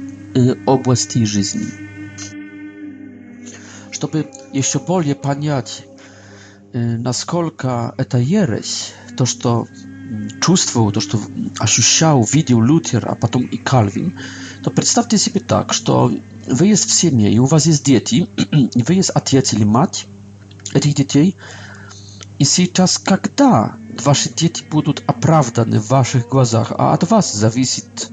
областей 0.67 1.27
жизни. 1.27 1.67
Чтобы 3.93 4.31
еще 4.53 4.79
более 4.79 5.15
понять 5.15 5.85
насколько 6.75 7.95
это 7.97 8.19
ересь, 8.19 8.93
то, 9.17 9.25
что 9.25 9.67
чувствовал, 10.41 10.91
то, 10.93 11.01
что 11.01 11.21
ощущал, 11.59 12.23
видел 12.25 12.61
Лютер, 12.61 13.09
а 13.09 13.15
потом 13.15 13.45
и 13.47 13.57
Кальвин, 13.57 14.15
то 14.65 14.71
представьте 14.71 15.17
себе 15.17 15.41
так, 15.41 15.73
что 15.73 16.11
вы 16.47 16.67
есть 16.67 16.87
в 16.87 16.93
семье, 16.93 17.33
и 17.33 17.39
у 17.39 17.47
вас 17.47 17.67
есть 17.67 17.85
дети, 17.85 18.29
и 18.51 18.83
вы 18.83 18.95
есть 18.95 19.11
отец 19.15 19.53
или 19.55 19.65
мать 19.65 20.07
этих 20.75 20.95
детей, 20.95 21.37
и 22.41 22.45
сейчас, 22.45 22.99
когда 22.99 23.77
ваши 24.05 24.35
дети 24.35 24.65
будут 24.69 25.05
оправданы 25.07 25.79
в 25.81 25.89
ваших 25.89 26.29
глазах, 26.29 26.73
а 26.77 26.93
от 26.93 27.09
вас 27.09 27.33
зависит, 27.33 28.11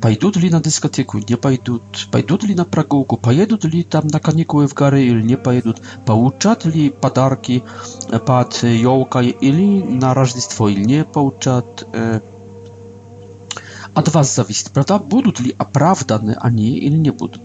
Пойдут 0.00 0.36
ли 0.36 0.48
на 0.50 0.60
дискотеку, 0.60 1.18
не 1.18 1.36
пойдут, 1.36 1.82
пойдут 2.12 2.44
ли 2.44 2.54
на 2.54 2.64
прогулку, 2.64 3.16
поедут 3.16 3.64
ли 3.64 3.82
там 3.82 4.06
на 4.06 4.20
каникулы 4.20 4.68
в 4.68 4.74
горы 4.74 5.02
или 5.04 5.22
не 5.22 5.36
поедут, 5.36 5.80
получат 6.06 6.64
ли 6.66 6.90
подарки 6.90 7.64
под 8.26 8.62
елкой 8.62 9.28
или 9.30 9.82
на 9.82 10.14
Рождество 10.14 10.68
или 10.68 10.84
не 10.84 11.04
получат. 11.04 11.86
От 13.94 14.14
вас 14.14 14.34
зависит, 14.34 14.70
правда, 14.70 14.98
будут 14.98 15.40
ли 15.40 15.54
оправданы 15.58 16.36
они 16.40 16.70
или 16.76 16.96
не 16.96 17.10
будут. 17.10 17.42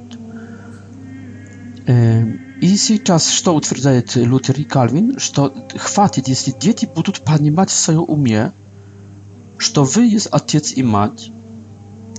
И 1.87 2.77
сейчас 2.77 3.29
что 3.29 3.55
утверждает 3.55 4.15
Лютер 4.15 4.59
и 4.59 4.63
Кальвин, 4.63 5.17
что 5.19 5.51
хватит, 5.75 6.27
если 6.27 6.51
дети 6.51 6.87
будут 6.95 7.21
понимать 7.21 7.69
в 7.71 7.75
своем 7.75 8.05
уме, 8.07 8.51
что 9.57 9.83
вы 9.83 10.03
есть 10.05 10.27
отец 10.31 10.73
и 10.77 10.83
мать, 10.83 11.31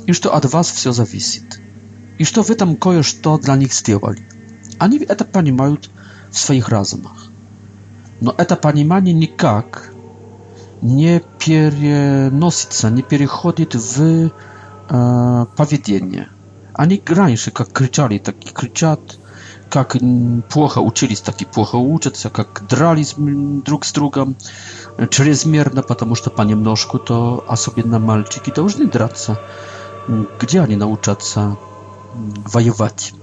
и 0.06 0.12
что 0.12 0.34
от 0.34 0.44
вас 0.52 0.70
все 0.70 0.92
зависит, 0.92 1.60
и 2.18 2.24
что 2.24 2.42
в 2.42 2.50
этом 2.50 2.76
кое-что 2.76 3.38
для 3.38 3.56
них 3.56 3.72
сделали. 3.72 4.20
Они 4.78 4.98
это 4.98 5.24
понимают 5.24 5.90
в 6.30 6.38
своих 6.38 6.68
разумах. 6.68 7.30
Но 8.20 8.34
это 8.36 8.56
понимание 8.56 9.14
никак 9.14 9.92
не 10.82 11.20
переносится, 11.38 12.90
не 12.90 13.02
переходит 13.02 13.74
в 13.74 14.30
э, 14.90 15.46
поведение. 15.56 16.28
Они 16.74 17.02
раньше 17.06 17.50
как 17.50 17.72
кричали, 17.72 18.18
так 18.18 18.36
и 18.44 18.50
кричат, 18.52 19.00
как 19.70 19.96
плохо 20.52 20.80
учились, 20.80 21.20
так 21.20 21.40
и 21.40 21.44
плохо 21.44 21.76
учатся, 21.76 22.30
как 22.30 22.62
дрались 22.68 23.14
друг 23.16 23.84
с 23.84 23.92
другом 23.92 24.36
чрезмерно, 25.10 25.82
потому 25.82 26.14
что 26.14 26.30
понемножку 26.30 26.98
то, 26.98 27.44
особенно 27.48 27.98
мальчики, 27.98 28.52
должны 28.54 28.86
драться 28.86 29.38
где 30.38 30.60
они 30.60 30.76
научатся 30.76 31.56
воевать. 32.52 33.14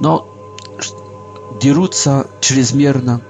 Но 0.00 0.26
дерутся 1.60 2.26
чрезмерно. 2.40 3.20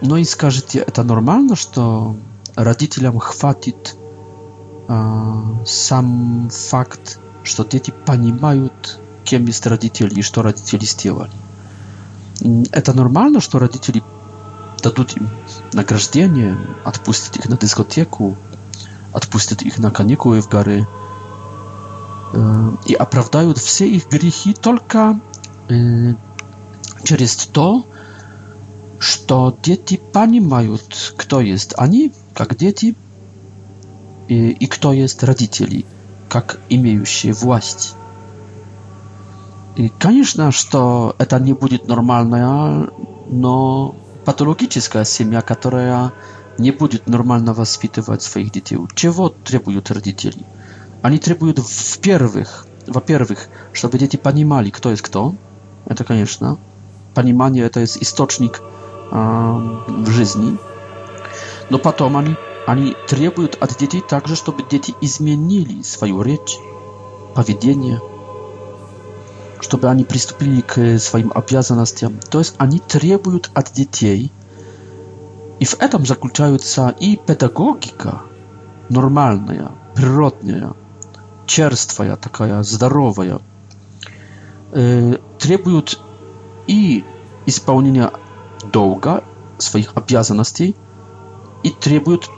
Ну 0.00 0.16
и 0.16 0.24
скажите, 0.24 0.80
это 0.80 1.02
нормально, 1.02 1.56
что 1.56 2.14
родителям 2.54 3.18
хватит 3.18 3.96
э, 4.88 5.42
сам 5.66 6.50
факт, 6.50 7.18
что 7.42 7.64
дети 7.64 7.92
понимают, 8.04 8.98
кем 9.24 9.46
есть 9.46 9.66
родители 9.66 10.14
и 10.14 10.22
что 10.22 10.42
родители 10.42 10.84
сделали. 10.84 11.30
Это 12.72 12.92
нормально, 12.92 13.40
что 13.40 13.58
родители 13.58 14.02
дадут 14.82 15.16
им 15.16 15.30
награждение, 15.72 16.58
отпустят 16.84 17.36
их 17.36 17.48
на 17.48 17.56
дискотеку, 17.56 18.36
отпустят 19.12 19.62
их 19.62 19.78
на 19.78 19.90
каникулы 19.90 20.42
в 20.42 20.48
горы, 20.48 20.86
и 22.86 22.94
оправдают 22.94 23.58
все 23.58 23.86
их 23.88 24.08
грехи 24.08 24.54
только 24.54 25.18
через 27.04 27.36
то, 27.46 27.86
что 28.98 29.56
дети 29.62 30.00
понимают, 30.12 31.14
кто 31.16 31.40
есть 31.40 31.74
они, 31.76 32.12
как 32.34 32.56
дети, 32.56 32.94
и, 34.28 34.48
и 34.50 34.66
кто 34.66 34.92
есть 34.92 35.22
родители, 35.22 35.84
как 36.28 36.58
имеющие 36.70 37.34
власть. 37.34 37.94
И, 39.76 39.90
конечно, 39.98 40.52
что 40.52 41.14
это 41.18 41.38
не 41.38 41.52
будет 41.52 41.88
нормальная, 41.88 42.88
но 43.30 43.94
patologiczna 44.24 45.04
семья, 45.04 45.42
która 45.42 46.10
nie 46.58 46.72
będzie 46.72 46.98
normalnie 47.06 47.52
wоспитывать 47.52 48.22
swoich 48.22 48.50
dzieci. 48.50 48.76
Czego 48.94 49.30
trzebują 49.44 49.80
rodzice? 49.90 50.30
Они 51.04 51.18
требуют 51.18 51.58
в-первых, 51.58 52.66
во-первых, 52.86 53.48
чтобы 53.74 53.98
дети 53.98 54.16
понимали, 54.16 54.70
кто 54.70 54.88
есть 54.88 55.02
кто. 55.02 55.34
Это, 55.84 56.02
конечно, 56.02 56.56
понимание 57.14 57.66
это 57.66 57.80
есть 57.80 57.98
источник 58.00 58.62
э, 59.12 59.84
в 59.90 60.08
жизни. 60.08 60.56
Но 61.68 61.76
потом 61.76 62.16
они, 62.16 62.36
они 62.66 62.96
требуют 63.06 63.58
от 63.62 63.76
детей 63.76 64.00
также, 64.00 64.34
чтобы 64.34 64.64
дети 64.70 64.94
изменили 65.02 65.82
свою 65.82 66.22
речь, 66.22 66.56
поведение, 67.34 68.00
чтобы 69.60 69.88
они 69.90 70.04
приступили 70.04 70.62
к 70.62 70.98
своим 70.98 71.32
обязанностям. 71.34 72.18
То 72.30 72.38
есть 72.38 72.54
они 72.56 72.78
требуют 72.78 73.50
от 73.52 73.70
детей, 73.74 74.32
и 75.58 75.66
в 75.66 75.82
этом 75.82 76.06
заключается 76.06 76.94
и 76.98 77.16
педагогика 77.16 78.22
нормальная, 78.88 79.70
природная, 79.94 80.72
черствая 81.46 82.16
такая, 82.16 82.62
здоровая, 82.62 83.40
требуют 85.38 86.00
и 86.66 87.04
исполнения 87.46 88.12
долга, 88.72 89.24
своих 89.58 89.92
обязанностей, 89.94 90.74
и 91.62 91.70
требуют 91.70 92.28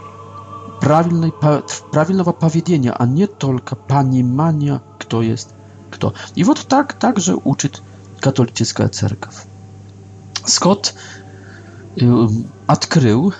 правильного 0.80 2.32
поведения, 2.32 2.92
а 2.92 3.06
не 3.06 3.26
только 3.26 3.74
понимания, 3.76 4.82
кто 4.98 5.22
есть 5.22 5.48
кто. 5.90 6.14
И 6.34 6.42
вот 6.44 6.66
так 6.66 6.92
также 6.94 7.36
учит 7.42 7.80
католическая 8.20 8.88
церковь. 8.88 9.36
Скотт 10.44 10.94
открыл, 12.66 13.32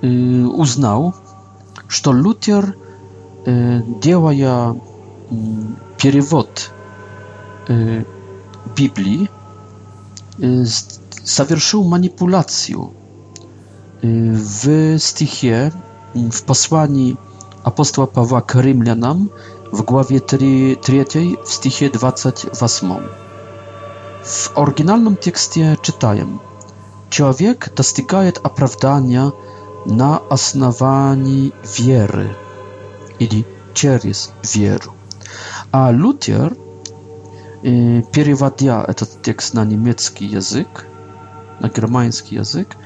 узнал, 0.00 1.14
что 1.88 2.12
Лютер 2.12 2.74
делая 3.46 4.76
перевод 5.98 6.70
Библии, 8.76 9.28
совершил 11.24 11.84
манипуляцию 11.84 12.90
в 14.02 14.98
стихе, 14.98 15.72
в 16.14 16.42
послании 16.44 17.16
апостола 17.62 18.06
Павла 18.06 18.40
к 18.40 18.60
римлянам 18.60 19.30
w 19.72 19.82
głowie 19.82 20.20
3, 20.20 20.76
3 20.82 21.04
w 21.44 21.52
stichie 21.52 21.90
28. 21.90 22.92
W 24.24 24.50
oryginalnym 24.54 25.16
tekście 25.16 25.76
czytaję 25.82 26.26
Człowiek 27.10 27.70
dostygaje 27.76 28.32
opravdania 28.42 29.30
na 29.86 30.20
основании 30.28 31.52
wiery 31.78 32.34
или 33.22 33.44
через 33.74 34.32
веру. 34.54 34.92
А 35.72 35.90
Лютер, 35.92 36.56
переводя 37.62 38.84
этот 38.86 39.22
текст 39.22 39.54
на 39.54 39.64
немецкий 39.64 40.26
язык, 40.26 40.86
на 41.60 41.68
германский 41.68 42.36
язык, 42.36 42.76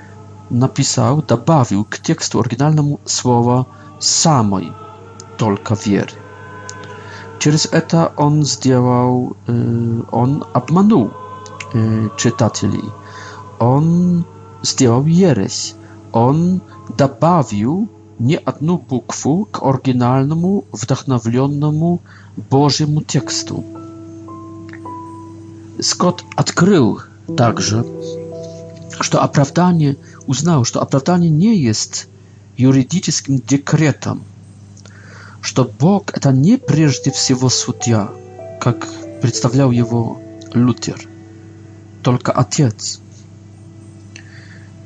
написал, 0.51 1.23
добавил 1.23 1.85
к 1.85 1.99
тексту 1.99 2.41
оригинальному 2.41 3.01
слово 3.05 3.67
«самой», 3.99 4.73
только 5.39 5.75
веры. 5.85 6.13
Через 7.39 7.67
это 7.67 8.13
он 8.17 8.45
сделал, 8.45 9.37
он 10.13 10.45
обманул 10.53 11.11
читателей, 12.17 12.85
он 13.59 14.25
сделал 14.63 15.05
ересь, 15.05 15.75
он 16.13 16.61
добавил 16.97 17.89
ни 18.19 18.39
одну 18.45 18.79
букву 18.79 19.45
к 19.45 19.63
оригинальному, 19.63 20.65
вдохновленному 20.73 22.01
Божьему 22.51 23.03
тексту. 23.03 23.65
Скотт 25.81 26.25
открыл 26.37 27.01
также, 27.37 27.85
что 29.01 29.23
оправдание, 29.23 29.97
узнал, 30.27 30.65
что 30.65 30.81
оправдание 30.81 31.31
не 31.31 31.59
есть 31.59 32.09
юридическим 32.57 33.37
декретом, 33.39 34.23
что 35.43 35.65
Бог– 35.79 36.05
это 36.17 36.33
не 36.33 36.57
прежде 36.57 37.11
всего 37.11 37.51
судья, 37.51 38.11
как 38.61 38.89
представлял 39.21 39.71
его 39.71 40.21
Лютер, 40.55 41.07
только 42.03 42.33
Отец. 42.33 43.01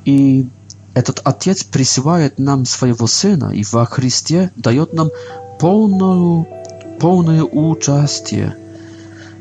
И 0.05 0.49
Этот 0.95 1.21
Отец 1.25 1.63
присылает 1.63 2.39
нам 2.39 2.65
своего 2.65 3.07
Сына 3.07 3.51
и 3.51 3.65
во 3.71 3.87
Христе 3.87 4.51
дает 4.57 4.93
нам 4.93 5.11
полную, 5.61 6.49
полное 6.99 7.45
участие 7.45 8.57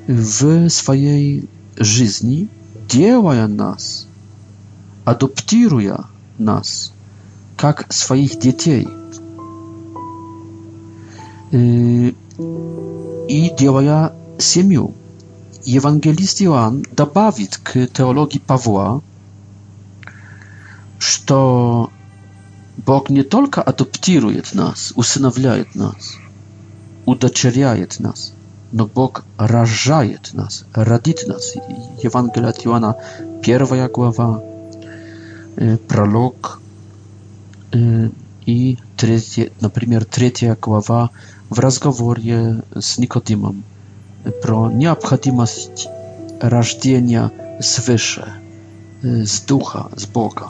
в 0.07 0.69
своей 0.69 1.49
жизни, 1.75 2.47
делая 2.87 3.47
нас, 3.47 4.05
адаптируя 5.05 6.05
нас, 6.37 6.91
как 7.57 7.91
своих 7.93 8.39
детей. 8.39 8.87
И 13.29 13.51
делая 13.57 14.13
семью. 14.39 14.93
Евангелист 15.65 16.41
Иоанн 16.43 16.83
добавит 16.91 17.57
к 17.57 17.87
теологии 17.87 18.37
Павла 18.37 19.01
что 21.29 21.91
Бог 22.77 23.11
не 23.11 23.21
только 23.21 23.61
адаптирует 23.61 24.55
нас, 24.55 24.93
усыновляет 24.95 25.75
нас, 25.75 26.15
удочеряет 27.05 27.99
нас, 27.99 28.33
но 28.71 28.87
Бог 28.87 29.25
рожает 29.37 30.31
нас, 30.33 30.65
родит 30.73 31.27
нас. 31.27 31.53
Евангелие 32.01 32.49
от 32.49 32.65
Иоанна, 32.65 32.95
первая 33.43 33.87
глава, 33.89 34.41
э, 35.57 35.77
пролог 35.87 36.59
э, 37.73 38.09
и, 38.47 38.79
третья, 38.97 39.51
например, 39.61 40.05
третья 40.05 40.57
глава 40.59 41.11
в 41.51 41.59
разговоре 41.59 42.63
с 42.75 42.97
Никодимом 42.97 43.63
про 44.41 44.71
необходимость 44.71 45.89
рождения 46.41 47.31
свыше, 47.61 48.33
э, 49.03 49.25
с 49.25 49.41
Духа, 49.41 49.89
с 49.95 50.07
Бога. 50.07 50.47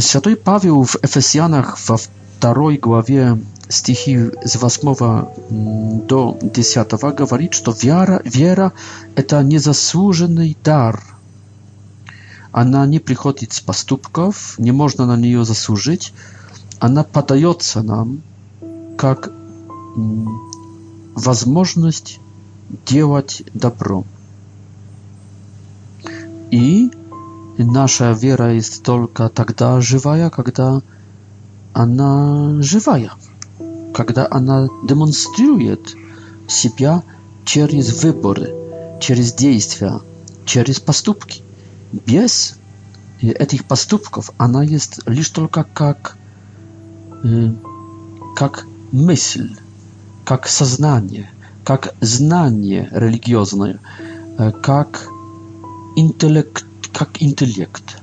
Святой 0.00 0.36
Павел 0.36 0.84
в 0.84 0.96
Ефесянах 1.02 1.78
во 1.88 1.96
второй 1.96 2.76
главе 2.76 3.40
стихи 3.68 4.30
с 4.44 4.56
8 4.56 6.04
до 6.06 6.38
10 6.40 6.92
говорит, 7.16 7.54
что 7.54 7.72
вера, 7.72 8.20
вера– 8.24 8.72
это 9.16 9.42
незаслуженный 9.42 10.56
дар. 10.62 11.02
Она 12.52 12.86
не 12.86 13.00
приходит 13.00 13.52
с 13.52 13.60
поступков, 13.60 14.54
не 14.58 14.70
можно 14.70 15.06
на 15.06 15.16
нее 15.16 15.44
заслужить. 15.44 16.12
Она 16.78 17.02
подается 17.02 17.82
нам 17.82 18.22
как 18.96 19.32
возможность 21.16 22.20
делать 22.86 23.42
добро. 23.54 24.04
И 26.52 26.92
nasza 27.58 28.14
wiera 28.14 28.52
jest 28.52 28.82
tylko 28.82 29.28
wtedy 29.28 29.82
żywa, 29.82 30.30
kiedy 30.30 30.62
ona 31.74 32.48
żywa, 32.60 32.96
kiedy 33.96 34.30
ona 34.30 34.66
demonstruje 34.86 35.76
siebie 36.48 37.00
przez 37.44 38.00
wybory, 38.02 38.54
przez 38.98 39.34
działania, 39.34 40.00
przez 40.44 40.80
postupki. 40.80 41.42
Bez 42.06 42.54
tych 43.48 43.62
postupków 43.62 44.30
ona 44.38 44.64
jest 44.64 45.00
lisz 45.06 45.30
tylko 45.30 45.60
jak 45.60 45.80
jak 48.40 48.58
y, 48.94 48.96
myśl, 48.96 49.48
jak 50.30 50.48
сознание, 50.50 51.24
jak 51.68 51.88
znanie 52.00 52.88
religijne, 52.92 53.78
jak 54.68 55.08
intelektualne 55.96 56.73
как 56.94 57.20
интеллект, 57.20 58.00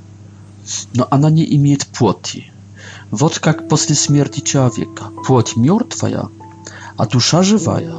но 0.94 1.08
она 1.10 1.32
не 1.32 1.56
имеет 1.56 1.88
плоти. 1.88 2.52
Вот 3.10 3.40
как 3.40 3.68
после 3.70 3.96
смерти 3.96 4.42
человека 4.42 5.06
плоть 5.26 5.56
мертвая, 5.56 6.28
а 6.98 7.08
душа 7.08 7.42
живая. 7.42 7.94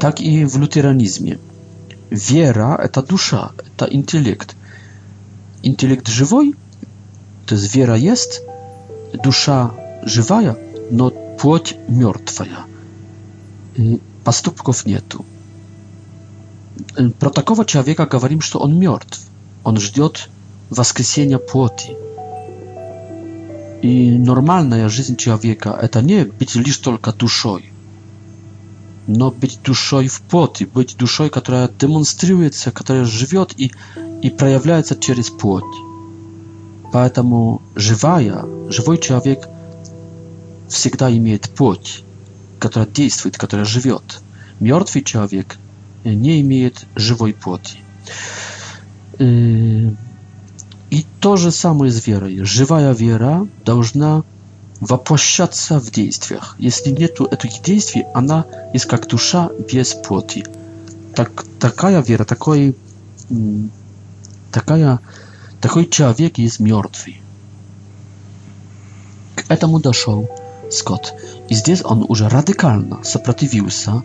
Так 0.00 0.20
и 0.20 0.44
в 0.44 0.56
лютеранизме. 0.56 1.38
Вера– 2.10 2.78
это 2.82 3.02
душа, 3.02 3.50
это 3.58 3.86
интеллект. 3.90 4.56
Интеллект 5.62 6.06
живой, 6.06 6.54
то 7.46 7.56
есть 7.56 7.74
вера 7.74 7.96
есть, 7.96 8.40
душа 9.12 9.72
живая, 10.04 10.56
но 10.90 11.10
плоть 11.10 11.76
мертвая. 11.88 12.58
Поступков 14.24 14.86
нету. 14.86 15.26
Про 17.18 17.30
такого 17.30 17.64
человека 17.64 18.06
говорим, 18.06 18.40
что 18.40 18.60
он 18.60 18.78
мертв. 18.78 19.27
Он 19.68 19.76
ждет 19.76 20.30
воскресения 20.70 21.36
плоти. 21.36 21.94
И 23.82 24.16
нормальная 24.18 24.88
жизнь 24.88 25.16
человека– 25.16 25.78
это 25.82 26.00
не 26.00 26.24
быть 26.24 26.54
лишь 26.54 26.78
только 26.78 27.12
душой, 27.12 27.70
но 29.06 29.30
быть 29.30 29.60
душой 29.62 30.08
в 30.08 30.22
плоти, 30.22 30.64
быть 30.64 30.96
душой, 30.96 31.28
которая 31.28 31.68
демонстрируется, 31.68 32.70
которая 32.72 33.04
живет 33.04 33.52
и, 33.60 33.70
и 34.22 34.30
проявляется 34.30 34.96
через 34.96 35.28
плоть. 35.28 35.76
Поэтому 36.90 37.60
живая, 37.74 38.46
живой 38.70 38.96
человек 38.96 39.50
всегда 40.70 41.14
имеет 41.14 41.50
плоть, 41.50 42.04
которая 42.58 42.88
действует, 42.88 43.36
которая 43.36 43.66
живет. 43.66 44.22
Мертвый 44.60 45.02
человек 45.02 45.58
не 46.04 46.40
имеет 46.40 46.86
живой 46.94 47.34
плоти. 47.34 47.76
И 49.18 51.04
то 51.20 51.36
же 51.36 51.50
самое 51.50 51.90
с 51.90 52.06
верой. 52.06 52.38
Живая 52.44 52.92
вера 52.94 53.46
должна 53.64 54.22
воплощаться 54.80 55.80
в 55.80 55.90
действиях. 55.90 56.54
Если 56.58 56.90
нет 56.90 57.20
этих 57.20 57.62
действий, 57.62 58.04
она 58.14 58.46
есть 58.72 58.86
как 58.86 59.08
душа 59.08 59.50
без 59.72 59.94
плоти. 59.94 60.44
Так, 61.16 61.44
такая 61.58 62.00
вера, 62.00 62.24
такой, 62.24 62.76
такая, 64.52 65.00
такой 65.60 65.86
человек 65.88 66.38
есть 66.38 66.60
мертвый. 66.60 67.20
К 69.34 69.44
этому 69.50 69.80
дошел 69.80 70.28
Скотт. 70.70 71.12
И 71.48 71.54
здесь 71.54 71.82
он 71.84 72.04
уже 72.08 72.28
радикально 72.28 73.02
сопротивился 73.02 74.02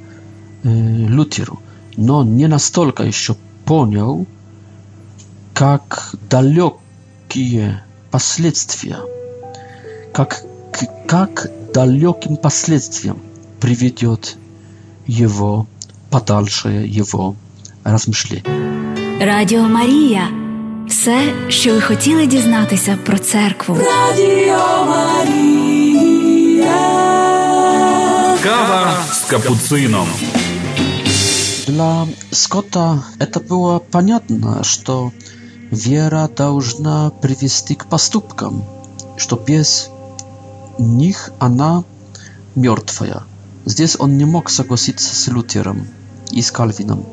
э, 0.64 0.68
Лютеру, 0.70 1.60
но 1.98 2.24
не 2.24 2.48
настолько 2.48 3.04
еще 3.04 3.36
понял, 3.66 4.26
как 5.54 6.14
далекие 6.30 7.84
последствия, 8.12 8.98
как, 10.14 10.42
как 11.08 11.48
далеким 11.74 12.38
последствиям 12.38 13.20
приведет 13.62 14.38
его 15.06 15.68
подальше 16.10 16.70
его 16.70 17.36
размышления. 17.84 19.24
Радио 19.24 19.64
Мария. 19.64 20.28
все, 20.90 21.50
что 21.50 21.74
вы 21.76 21.82
хотели 21.82 22.26
дізнатися 22.28 22.98
про 23.06 23.18
церкву. 23.20 23.76
Радио 23.78 24.86
Мария. 24.86 26.74
Кава 28.44 29.00
с 29.12 29.26
капуцином. 29.30 30.08
Для 31.68 32.06
Скотта 32.32 33.04
это 33.20 33.40
было 33.40 33.80
понятно, 33.80 34.64
что 34.64 35.12
Вера 35.72 36.28
должна 36.36 37.10
привести 37.10 37.76
к 37.76 37.88
поступкам, 37.88 38.64
что 39.18 39.36
без 39.38 39.90
них 40.78 41.32
она 41.40 41.84
мертвая. 42.56 43.24
Здесь 43.66 43.96
он 44.00 44.18
не 44.18 44.26
мог 44.26 44.50
согласиться 44.50 45.16
с 45.16 45.28
Лютером 45.28 45.88
и 46.32 46.42
с 46.42 46.52
Кальвином. 46.52 47.06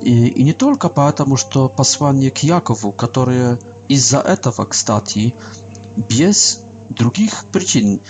И, 0.00 0.28
и 0.28 0.42
не 0.42 0.52
только 0.52 0.88
потому, 0.88 1.36
что 1.36 1.68
послание 1.68 2.30
к 2.30 2.38
Якову, 2.38 2.92
которое 2.92 3.58
из-за 3.88 4.18
этого, 4.18 4.64
кстати, 4.64 5.34
без 6.10 6.60
других 6.88 7.44
причин, 7.52 8.00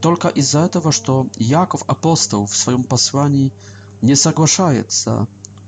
только 0.00 0.28
из-за 0.28 0.60
этого, 0.60 0.92
что 0.92 1.26
Яков 1.36 1.82
апостол 1.86 2.46
в 2.46 2.56
своем 2.56 2.84
послании 2.84 3.52
не 4.02 4.14
соглашается 4.14 5.26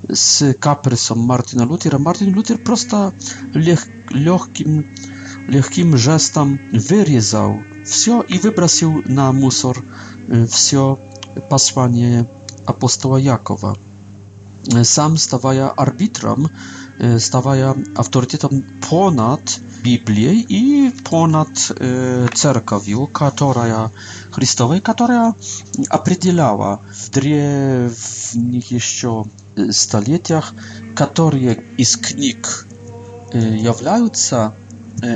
с 0.09 0.55
каприсом 0.55 1.19
Мартина 1.21 1.63
Лютера, 1.63 1.99
Мартин 1.99 2.35
Лютер 2.35 2.59
просто 2.59 3.13
лег, 3.55 3.87
легким, 4.11 4.87
легким 5.49 5.97
жестом 5.97 6.59
вырезал 6.73 7.63
все 7.85 8.23
и 8.23 8.39
выбросил 8.39 9.03
на 9.07 9.33
мусор 9.33 9.85
все 10.51 10.99
послание 11.49 12.27
апостола 12.67 13.17
Якова. 13.17 13.79
Сам, 14.85 15.17
ставая 15.17 15.69
арбитром, 15.71 16.49
ставая 17.19 17.75
авторитетом 17.97 18.63
понад 18.91 19.41
Библией 19.83 20.41
и 20.47 20.91
понад 20.91 21.49
э, 21.79 22.27
церковью, 22.35 23.07
которая 23.07 23.91
Христовой, 24.31 24.83
которая 24.83 25.35
определяла 25.89 26.83
в 26.93 27.09
древних 27.11 28.71
еще 28.71 29.25
столетиях, 29.71 30.55
которые 30.97 31.63
из 31.77 31.97
книг 31.97 32.67
являются 33.33 34.55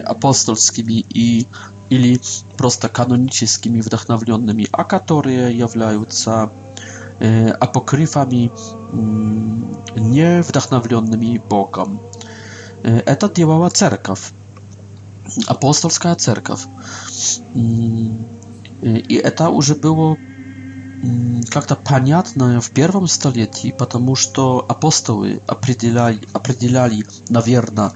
апостольскими 0.07 1.05
и 1.09 1.47
или 1.91 2.19
просто 2.57 2.89
каноническими 2.89 3.81
вдохновленными, 3.81 4.67
а 4.73 4.85
которые 4.85 5.57
являются 5.57 6.51
апокрифами, 7.61 8.51
не 9.97 10.43
вдохновленными 10.43 11.39
Богом. 11.49 12.01
Это 12.83 13.29
делала 13.31 13.69
церковь, 13.71 14.33
апостольская 15.47 16.15
церковь. 16.17 16.63
И 17.55 19.15
это 19.23 19.51
уже 19.51 19.75
было 19.75 20.17
как-то 21.51 21.77
понятное 21.77 22.61
в 22.61 22.71
первом 22.71 23.07
столетии, 23.09 23.75
потому 23.79 24.15
что 24.17 24.65
апостолы 24.69 25.41
определяли, 25.47 26.21
определяли 26.33 27.07
наверное, 27.29 27.93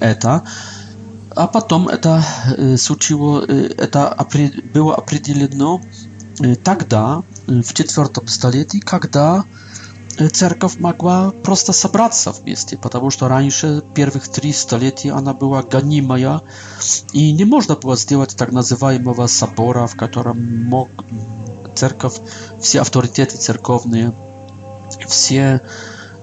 это, 0.00 0.42
а 1.36 1.46
потом 1.46 1.88
это 1.88 2.24
э, 2.56 2.76
случило, 2.76 3.44
э, 3.46 3.72
это 3.76 4.16
было 4.72 4.94
определено 4.94 5.80
э, 6.40 6.54
тогда, 6.56 7.22
в 7.46 7.74
четвертом 7.74 8.26
столетии, 8.28 8.78
когда 8.78 9.44
церковь 10.32 10.78
могла 10.78 11.32
просто 11.42 11.72
собраться 11.72 12.30
вместе, 12.30 12.78
потому 12.78 13.10
что 13.10 13.26
раньше, 13.28 13.82
первых 13.96 14.28
три 14.28 14.52
столетия, 14.52 15.10
она 15.10 15.34
была 15.34 15.62
гонимая, 15.64 16.40
и 17.12 17.32
не 17.32 17.44
можно 17.44 17.74
было 17.74 17.96
сделать 17.96 18.34
так 18.36 18.52
называемого 18.52 19.26
собора, 19.26 19.86
в 19.88 19.96
котором 19.96 20.64
мог, 20.66 20.88
церковь, 21.74 22.14
все 22.60 22.80
авторитеты 22.80 23.36
церковные, 23.36 24.12
все 25.06 25.60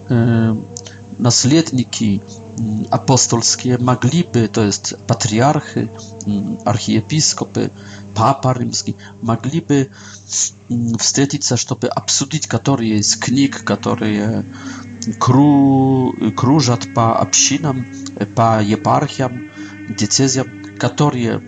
э, 0.09 0.55
наследники 1.17 2.21
апостольские 2.89 3.77
могли 3.77 4.23
бы, 4.23 4.47
то 4.47 4.63
есть 4.65 4.93
патриархи, 5.07 5.89
архиепископы, 6.65 7.71
папа 8.15 8.55
римский, 8.57 8.95
могли 9.21 9.61
бы 9.61 9.89
встретиться, 10.99 11.57
чтобы 11.57 11.87
обсудить, 11.87 12.47
которые 12.47 12.97
из 12.99 13.15
книг, 13.15 13.63
которые 13.63 14.45
э, 15.07 15.11
кру, 15.19 16.13
кружат 16.35 16.93
по 16.93 17.17
общинам, 17.17 17.85
э, 18.17 18.25
по 18.25 18.61
епархиям, 18.61 19.49
децезиям, 19.89 20.47
которые 20.79 21.41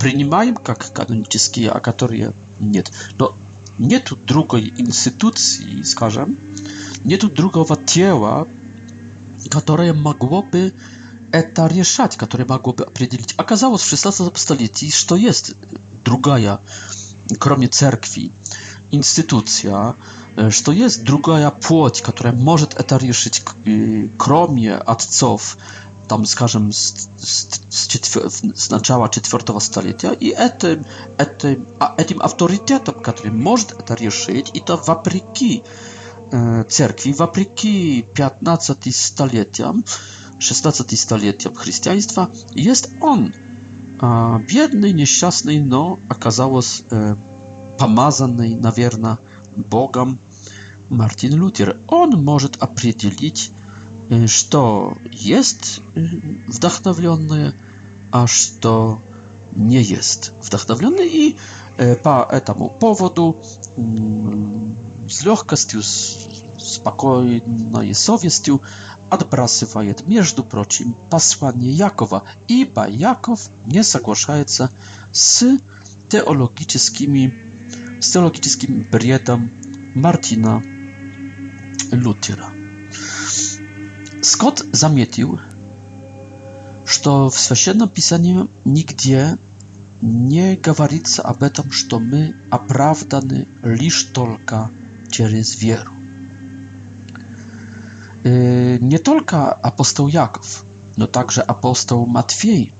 принимаем 0.00 0.56
как 0.56 0.92
канонические, 0.92 1.70
а 1.70 1.78
которые 1.80 2.32
nie, 2.60 2.82
no, 3.18 3.32
nie 3.80 4.00
tu 4.00 4.16
drugiej 4.16 4.80
instytucji, 4.80 5.84
skażem, 5.84 6.36
nie 7.04 7.18
tu 7.18 7.28
drugiego 7.28 7.66
ciała, 7.86 8.44
które 9.50 9.94
mogłoby 9.94 10.72
to 11.54 11.66
rozwiązać, 11.68 12.16
które 12.16 12.44
mogłoby 12.44 12.86
определić. 12.86 13.32
Okazało 13.34 13.78
się 13.78 13.84
w 13.84 13.88
16 13.88 14.24
stuleciu, 14.34 14.86
że 15.00 15.06
to 15.06 15.16
jest 15.16 15.54
druga, 16.04 16.58
kromie 17.38 17.68
cerkwi, 17.68 18.30
instytucja, 18.90 19.94
że 20.48 20.62
to 20.62 20.72
jest 20.72 21.02
druga 21.02 21.50
płoć, 21.50 22.02
która 22.02 22.32
może 22.32 22.66
to 22.66 22.94
rozwiązać, 22.98 23.42
y, 23.66 24.08
kromie 24.18 24.84
ojców, 24.84 25.56
tam 26.14 26.22
z, 26.26 26.38
z, 26.70 27.08
z, 27.16 27.60
z, 27.70 27.86
czetwer, 27.86 28.30
z 28.54 29.22
czwartego 29.26 29.60
stulecia 29.60 30.12
i 30.20 30.32
etym, 30.36 30.84
etym, 31.18 31.66
a, 31.78 31.94
etym 31.96 32.20
autorytetem, 32.22 32.94
który 33.02 33.30
może 33.32 33.64
to 33.64 33.94
rozwiązać 33.94 34.50
i 34.54 34.60
to 34.60 34.76
wapryki 34.76 35.62
e, 36.32 36.64
cerkwi, 36.68 37.10
e, 37.10 37.14
wapryki 37.14 38.04
15 38.14 38.74
stuleciom, 38.92 39.82
16 40.38 40.84
stuleciom 40.96 41.54
chrześcijaństwa, 41.54 42.26
jest 42.56 42.90
on 43.00 43.32
biedny, 44.48 44.94
nieszczęsny, 44.94 45.62
no 45.66 45.96
okazało 46.08 46.62
się 46.62 46.82
e, 46.92 47.14
pomazany, 47.78 48.56
na 49.06 49.16
Martin 50.90 51.36
Luther. 51.38 51.78
On 51.88 52.22
może 52.22 52.48
определить 52.60 53.50
что 54.26 54.96
есть 55.10 55.80
вдохновленное, 56.46 57.54
а 58.10 58.26
что 58.26 59.02
не 59.54 59.76
есть 59.82 60.32
вдохновленное. 60.42 61.06
И 61.06 61.36
по 62.02 62.26
этому 62.30 62.68
поводу 62.68 63.36
с 65.08 65.24
легкостью, 65.24 65.82
с 65.82 66.16
спокойной 66.58 67.92
совестью 67.94 68.62
отбрасывает, 69.10 70.06
между 70.08 70.42
прочим, 70.44 70.96
послание 71.10 71.72
Якова, 71.72 72.22
ибо 72.48 72.88
Яков 72.88 73.48
не 73.66 73.82
соглашается 73.82 74.70
с 75.12 75.58
теологическими, 76.08 77.34
с 78.00 78.10
теологическим 78.12 78.86
бредом 78.90 79.50
Мартина 79.94 80.62
Лютера. 81.90 82.46
Scott 84.24 84.62
zamietił, 84.72 85.38
что 86.86 87.30
в 87.30 87.38
Священном 87.38 87.88
Писании 87.90 88.48
нигде 88.64 89.36
не 90.00 90.56
говорится 90.56 91.22
об 91.22 91.42
этом, 91.42 91.70
что 91.70 91.98
мы 92.00 92.34
оправданы 92.50 93.46
лишь 93.62 94.02
только 94.04 94.70
через 95.10 95.56
веру. 95.62 95.90
Nie 98.80 98.98
tylko 98.98 99.64
apostoł 99.64 100.08
Jakov, 100.08 100.64
no 100.96 101.06
także 101.06 101.50
apostoł 101.50 102.06
Matwiej 102.06 102.72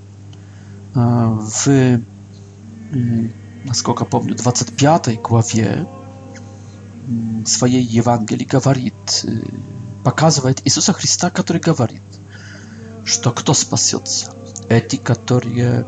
w, 1.40 1.68
насколько 3.64 4.04
помню, 4.04 4.34
25 4.34 5.06
главе 5.22 5.84
своей 7.46 7.84
Евангелии 7.86 8.46
говорит 8.46 9.24
показывает 10.04 10.60
Иисуса 10.64 10.92
Христа, 10.92 11.30
который 11.30 11.60
говорит, 11.60 12.02
что 13.04 13.32
кто 13.32 13.54
спасется? 13.54 14.32
Эти, 14.68 14.96
которые 14.96 15.86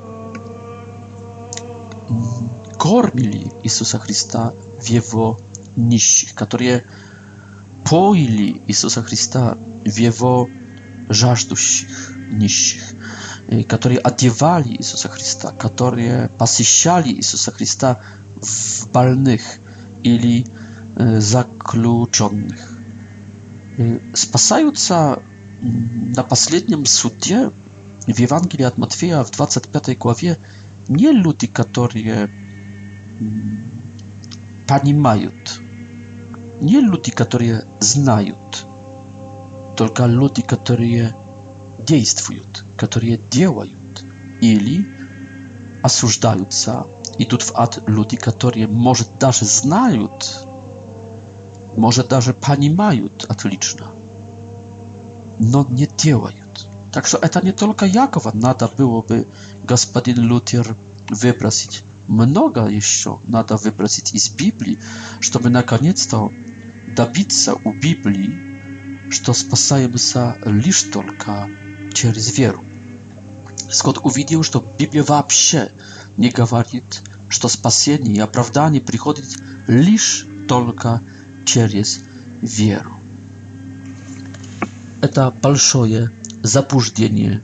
кормили 2.78 3.52
Иисуса 3.62 3.98
Христа 4.00 4.52
в 4.80 4.84
его 4.86 5.38
нищих, 5.76 6.34
которые 6.34 6.84
поили 7.88 8.60
Иисуса 8.66 9.02
Христа 9.02 9.56
в 9.84 9.96
его 9.96 10.48
жаждущих 11.08 12.12
нищих, 12.30 12.82
которые 13.68 14.00
одевали 14.00 14.76
Иисуса 14.76 15.08
Христа, 15.08 15.52
которые 15.52 16.30
посещали 16.38 17.10
Иисуса 17.12 17.52
Христа 17.52 18.00
в 18.40 18.88
больных 18.90 19.40
или 20.02 20.44
э, 20.96 21.20
заключенных. 21.20 22.75
Спасаются 24.14 25.22
на 25.62 26.22
последнем 26.22 26.86
суде 26.86 27.50
в 28.06 28.18
Евангелии 28.18 28.64
от 28.64 28.78
Матфея 28.78 29.22
в 29.22 29.30
25 29.30 29.98
главе 29.98 30.38
не 30.88 31.12
люди, 31.12 31.46
которые 31.46 32.30
понимают, 34.66 35.60
не 36.60 36.80
люди, 36.80 37.10
которые 37.10 37.64
знают, 37.80 38.66
только 39.76 40.06
люди, 40.06 40.40
которые 40.42 41.14
действуют, 41.86 42.64
которые 42.78 43.20
делают 43.30 43.76
или 44.40 44.86
осуждаются, 45.82 46.86
идут 47.18 47.42
в 47.42 47.52
ад 47.54 47.82
люди, 47.86 48.16
которые, 48.16 48.68
может, 48.68 49.18
даже 49.18 49.44
знают, 49.44 50.45
może 51.76 52.04
даже 52.04 52.34
pani 52.34 52.70
mająt 52.70 53.26
atliczna. 53.28 53.88
No 55.40 55.64
nie 55.70 55.86
działając. 55.98 56.66
Także 56.90 57.20
eta 57.20 57.40
nie 57.40 57.52
tylko 57.52 57.86
Jakowa 57.86 58.32
nada 58.34 58.68
byłoby 58.76 59.24
господин 59.64 60.28
Luther 60.28 60.74
wyprosić. 61.18 61.84
Mnoga 62.08 62.68
jeszcze 62.70 63.16
nada 63.28 63.56
wyprosić 63.56 64.22
z 64.22 64.28
Biblii, 64.30 64.78
żeby 65.20 65.50
na 65.50 65.62
koniec 65.62 66.06
to 66.06 66.30
добиться 66.96 67.54
u 67.64 67.72
Biblii, 67.80 68.36
że 69.10 69.34
spasajemy 69.34 69.98
się 69.98 70.32
lisz 70.46 70.82
tylko 70.90 71.46
przez 71.94 72.30
wieru. 72.30 72.60
Skąd 73.70 73.98
uwidził, 73.98 74.42
że 74.42 74.50
Biblia 74.78 75.02
w 75.02 75.10
ogóle 75.10 75.68
nie 76.18 76.30
mówi, 76.50 76.82
że 77.30 77.48
spasienie 77.48 78.10
i 78.10 78.22
oprawdanie 78.22 78.80
przychodzi 78.80 79.22
lisz 79.68 80.26
tylko 80.48 80.98
przez 81.00 81.15
через 81.46 82.00
веру. 82.42 82.90
Это 85.00 85.30
большое 85.40 86.10
заблуждение, 86.42 87.42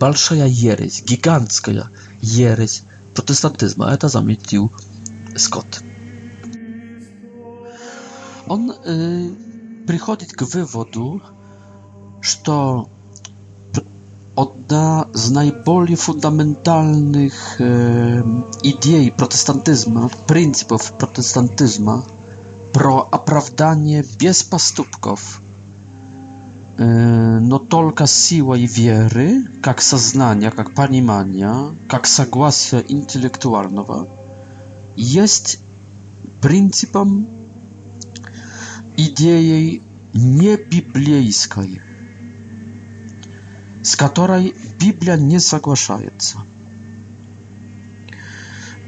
большая 0.00 0.48
ересь, 0.48 1.02
гигантская 1.04 1.88
ересь 2.20 2.82
протестантизма. 3.14 3.90
Это 3.92 4.08
заметил 4.08 4.72
Скотт. 5.36 5.82
Он 8.46 8.72
э, 8.84 9.30
приходит 9.86 10.32
к 10.32 10.42
выводу, 10.42 11.20
что 12.22 12.88
одna 14.36 15.06
z 15.12 15.30
najbardziej 15.34 15.96
fundamentalnych 15.96 17.60
e, 17.60 18.24
idei 18.62 19.10
protestantyzmu, 19.10 20.10
pryncypów 20.26 20.92
protestantyzmu 20.92 22.02
pro 22.72 23.08
оправдание 23.14 24.04
без 24.18 24.42
поступков, 24.42 25.40
но 26.78 27.58
только 27.58 28.06
силой 28.06 28.64
веры, 28.66 29.44
как 29.62 29.80
сознания, 29.82 30.50
как 30.50 30.74
понимания, 30.74 31.74
как 31.88 32.06
согласия 32.06 32.84
интеллектуального, 32.88 34.08
есть 34.96 35.60
принципом, 36.40 37.26
идеей 38.96 39.82
не 40.12 40.56
библейской, 40.56 41.82
с 43.82 43.96
которой 43.96 44.54
Библия 44.80 45.16
не 45.16 45.40
соглашается. 45.40 46.38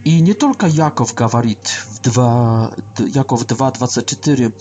И 0.05 0.21
не 0.23 0.33
только 0.35 0.67
Яков 0.67 1.13
говорит 1.15 1.87
2, 2.03 2.71
Jakov 3.15 3.47
2, 3.47 3.71
24 3.73 4.53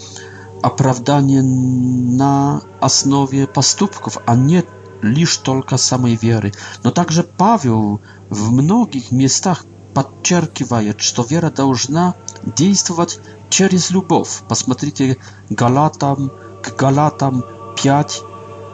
оправдание 0.63 1.41
на 1.43 2.62
основе 2.82 3.47
поступков, 3.47 4.17
а 4.25 4.36
не 4.36 4.63
лишь 5.02 5.38
только 5.38 5.78
самой 5.78 6.15
веры. 6.17 6.52
Но 6.84 6.91
также 6.91 7.23
Павел 7.23 8.02
в 8.30 8.52
многих 8.52 9.12
местах 9.12 9.63
подчеркивает, 9.93 10.99
что 11.02 11.23
вера 11.23 11.49
должна 11.49 12.13
действовать 12.58 13.19
через 13.49 13.89
любовь. 13.91 14.41
Посмотрите 14.49 15.17
Галатам, 15.49 16.32
к 16.62 16.75
Галатам 16.78 17.45
5, 17.82 18.21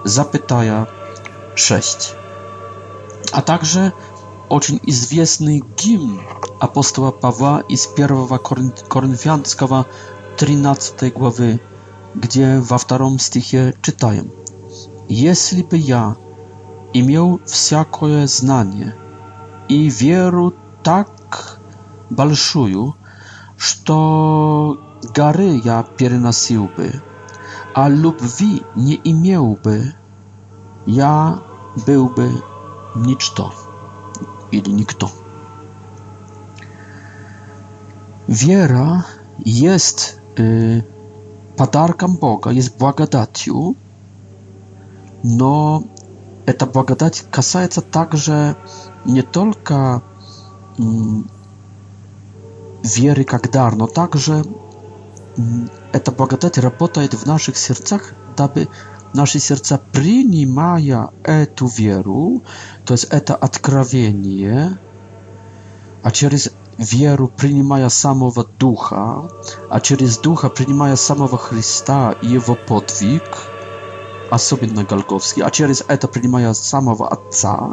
запятая 0.05 0.87
6. 1.53 2.13
А 3.31 3.41
также 3.43 3.93
очень 4.49 4.79
известный 4.83 5.63
гимн 5.77 6.19
apostoła 6.59 7.11
Pawła 7.11 7.61
i 7.69 7.77
z 7.77 7.87
pierwszego 7.87 8.39
Korinfianckiego 8.87 9.85
13 10.37 11.11
głowy, 11.11 11.59
gdzie 12.15 12.61
w 12.61 12.77
wtorom 12.77 13.19
stychie 13.19 13.73
czytają. 13.81 14.23
Jeśli 15.09 15.63
by 15.63 15.77
ja 15.79 16.15
miał 17.07 17.39
wszelkie 17.45 18.27
znanie 18.27 18.91
i 19.69 19.91
wieru 19.91 20.51
tak 20.83 21.59
balszuju, 22.11 22.93
że 23.57 23.85
gary 25.13 25.59
ja 25.65 25.83
pierenasiłby, 25.83 26.99
a 27.73 27.87
lub 27.87 28.21
wi 28.35 28.63
nie 28.77 28.95
imiałby, 28.95 29.91
ja 30.87 31.39
byłby 31.85 32.31
nic 32.95 33.31
to, 33.35 33.51
ili 34.51 34.73
nikto 34.73 35.24
wiera 38.29 39.03
jest 39.45 40.19
y, 40.39 40.83
podarkiem 41.55 42.13
Boga, 42.13 42.51
jest 42.51 42.77
błagodacją, 42.77 43.73
no 45.23 45.81
ta 46.57 46.65
błagodać 46.65 47.25
kasajca 47.31 47.81
także 47.81 48.55
nie 49.05 49.23
tylko 49.23 50.01
mm, 50.79 51.23
wiery 52.97 53.25
jak 53.31 53.49
dar, 53.49 53.77
no 53.77 53.87
także 53.87 54.41
mm, 55.39 55.69
ta 56.03 56.11
błagodać 56.11 56.57
работает 56.57 57.15
w 57.15 57.25
naszych 57.25 57.59
sercach, 57.59 58.13
aby 58.37 58.67
nasze 59.13 59.39
serca 59.39 59.79
przyjmowały 59.91 61.07
tę 61.55 61.67
wiarę, 61.77 62.39
to 62.85 62.93
jest 62.93 63.09
to 63.25 63.39
odkrawienie, 63.39 64.75
a 66.03 66.11
przez 66.11 66.49
веру 66.77 67.27
принимая 67.29 67.89
самого 67.89 68.45
Духа, 68.45 69.29
а 69.69 69.79
через 69.79 70.17
Духа 70.17 70.49
принимая 70.49 70.95
самого 70.95 71.37
Христа 71.37 72.15
и 72.21 72.27
Его 72.27 72.55
подвиг, 72.55 73.23
особенно 74.29 74.83
Голговский, 74.83 75.43
а 75.43 75.51
через 75.51 75.83
это 75.87 76.07
принимая 76.07 76.53
самого 76.53 77.07
Отца 77.09 77.71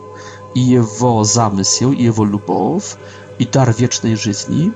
и 0.54 0.60
Его 0.60 1.24
замысел, 1.24 1.92
и 1.92 2.02
Его 2.04 2.24
любовь, 2.24 2.96
и 3.38 3.46
дар 3.46 3.74
вечной 3.76 4.14
жизни. 4.14 4.72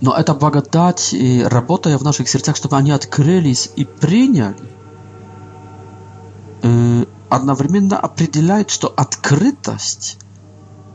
Но 0.00 0.14
эта 0.14 0.34
благодать, 0.34 1.14
работая 1.44 1.96
в 1.96 2.02
наших 2.02 2.28
сердцах, 2.28 2.56
чтобы 2.56 2.76
они 2.76 2.90
открылись 2.90 3.70
и 3.76 3.84
приняли, 3.84 4.56
одновременно 7.28 7.98
определяет, 7.98 8.70
что 8.70 8.88
открытость 8.96 10.18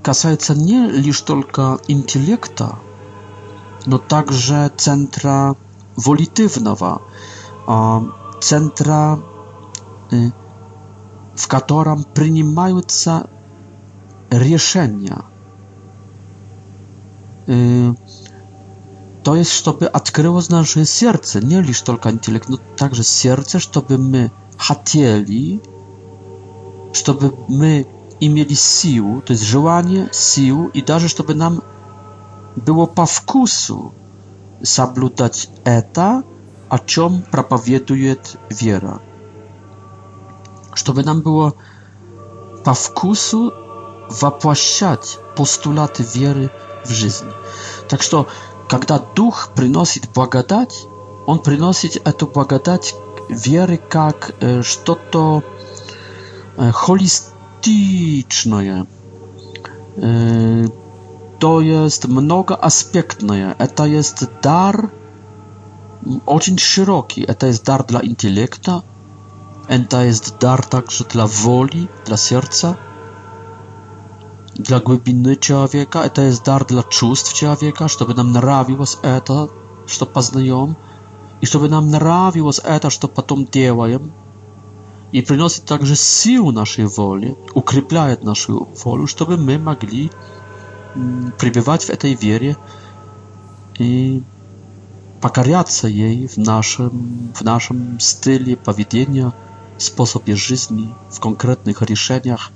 касается 0.01 0.55
не 0.55 0.87
лишь 0.89 1.21
только 1.21 1.79
интеллекта, 1.87 2.75
но 3.85 3.97
также 3.97 4.71
центра 4.75 5.55
волитивного, 5.95 7.01
центра, 8.41 9.19
в 11.35 11.47
котором 11.47 12.03
принимаются 12.03 13.29
решения. 14.29 15.21
To 19.23 19.35
jest, 19.35 19.65
żeby 19.65 19.91
odkryło 19.91 20.39
nasze 20.49 20.85
serce, 20.85 21.41
nie 21.41 21.61
лишь 21.61 21.81
tylko 21.81 22.09
intelekt, 22.09 22.49
no 22.49 22.57
także 22.77 23.03
serce, 23.03 23.59
żeby 23.59 23.97
my 23.97 24.29
chcieli, 24.57 25.59
żeby 27.05 27.31
my 27.49 27.85
i 28.21 28.29
mieli 28.29 28.55
sił, 28.55 29.21
to 29.25 29.33
jest 29.33 29.43
żołanie 29.43 30.09
sił 30.13 30.69
i 30.73 30.83
darzysz, 30.83 31.17
żeby 31.17 31.35
nam 31.35 31.61
było 32.57 32.87
pawkusu 32.87 33.91
zablutać 34.61 35.49
eta, 35.63 36.21
a 36.69 36.79
czym 36.79 37.21
prapowieduje 37.21 38.15
wiera. 38.51 38.99
Żeby 40.75 41.03
nam 41.03 41.21
było 41.21 41.51
pawkusu 42.63 43.51
wapłaszczać 44.21 45.17
postulaty 45.35 46.03
wiery 46.03 46.49
w 46.85 46.89
życiu. 46.91 47.25
Tak, 47.87 48.03
że 48.03 48.23
kiedy 48.69 48.99
duch 49.15 49.51
przynosi 49.55 50.01
błagadać, 50.13 50.69
on 51.25 51.39
przynosi 51.39 51.89
tę 51.89 52.25
błagadać 52.33 52.95
wiery 53.29 53.77
jak 53.93 54.31
e, 54.39 54.63
to 55.11 55.41
e, 56.59 56.71
holistyczne, 56.71 57.38
динамичное. 57.63 58.85
Y, 59.97 60.69
to 61.39 61.61
jest 61.61 62.07
mnogoaspektne. 62.07 63.55
To 63.75 63.85
jest 63.85 64.25
dar 64.41 64.87
очень 66.25 66.57
szeroki. 66.57 67.25
To 67.37 67.45
jest 67.47 67.63
dar 67.65 67.83
dla 67.85 67.99
intelektu. 67.99 68.81
To 69.89 70.01
jest 70.03 70.37
dar 70.37 70.65
także 70.65 71.03
dla 71.03 71.27
woli, 71.27 71.87
dla 72.05 72.17
serca, 72.17 72.75
dla 74.55 74.79
głębiny 74.79 75.37
człowieka. 75.37 76.09
To 76.09 76.21
jest 76.21 76.43
dar 76.43 76.65
dla 76.65 76.83
czувств 76.83 77.33
człowieka, 77.33 77.87
żeby 77.87 78.13
nam 78.13 78.31
narawiło 78.31 78.85
to, 79.25 79.47
co 79.87 80.05
poznajemy. 80.05 80.73
И 81.41 81.45
чтобы 81.45 81.69
нам 81.69 81.89
нравилось 81.89 82.59
это, 82.65 82.89
что 82.89 83.07
потом 83.07 83.45
делаем, 83.45 84.11
i 85.13 85.23
przynosi 85.23 85.61
także 85.61 85.95
sił 85.95 86.51
naszej 86.51 86.87
woli, 86.87 87.35
ukrypiaje 87.53 88.17
naszą 88.23 88.65
wolę, 88.83 89.05
żeby 89.19 89.37
my 89.37 89.59
mogli 89.59 90.09
mm, 90.95 91.31
przybywać 91.37 91.85
w 91.85 91.97
tej 91.97 92.17
wierze 92.17 92.55
i 93.79 94.21
pokarać 95.21 95.83
jej 95.83 96.27
w 96.27 96.37
naszym, 96.37 96.89
w 97.35 97.41
naszym 97.41 97.97
stylu 97.99 98.57
powiedzenia, 98.63 99.31
sposobie 99.77 100.37
życia, 100.37 100.73
w 101.11 101.19
konkretnych 101.19 101.81
rozwiązaniach, 101.81 102.51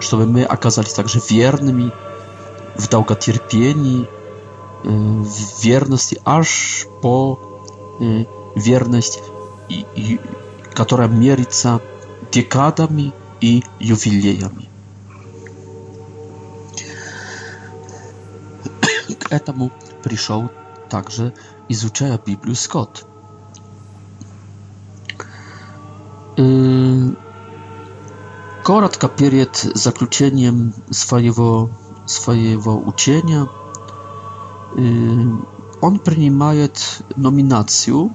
żeby 0.00 0.26
my 0.26 0.48
okazali 0.48 0.88
się 0.88 0.94
także 0.94 1.20
wiernymi 1.30 1.90
w 2.78 2.88
długotrpieni, 2.88 4.04
e, 4.84 4.88
w 5.24 5.60
wierności 5.62 6.16
aż 6.24 6.86
po 7.02 7.36
e, 8.56 8.60
wierność 8.60 9.12
которая 10.76 11.08
мерится 11.08 11.80
декадами 12.30 13.14
и 13.40 13.64
ювелеями. 13.80 14.68
К 19.18 19.32
этому 19.32 19.72
пришел 20.04 20.50
также, 20.90 21.32
изучая 21.70 22.20
Библию, 22.24 22.54
Скотт. 22.54 23.06
Коротко 28.64 29.08
перед 29.08 29.56
заключением 29.56 30.74
своего, 30.90 31.70
своего 32.06 32.78
учения 32.78 33.48
он 35.80 35.98
принимает 36.00 36.98
номинацию 37.16 38.12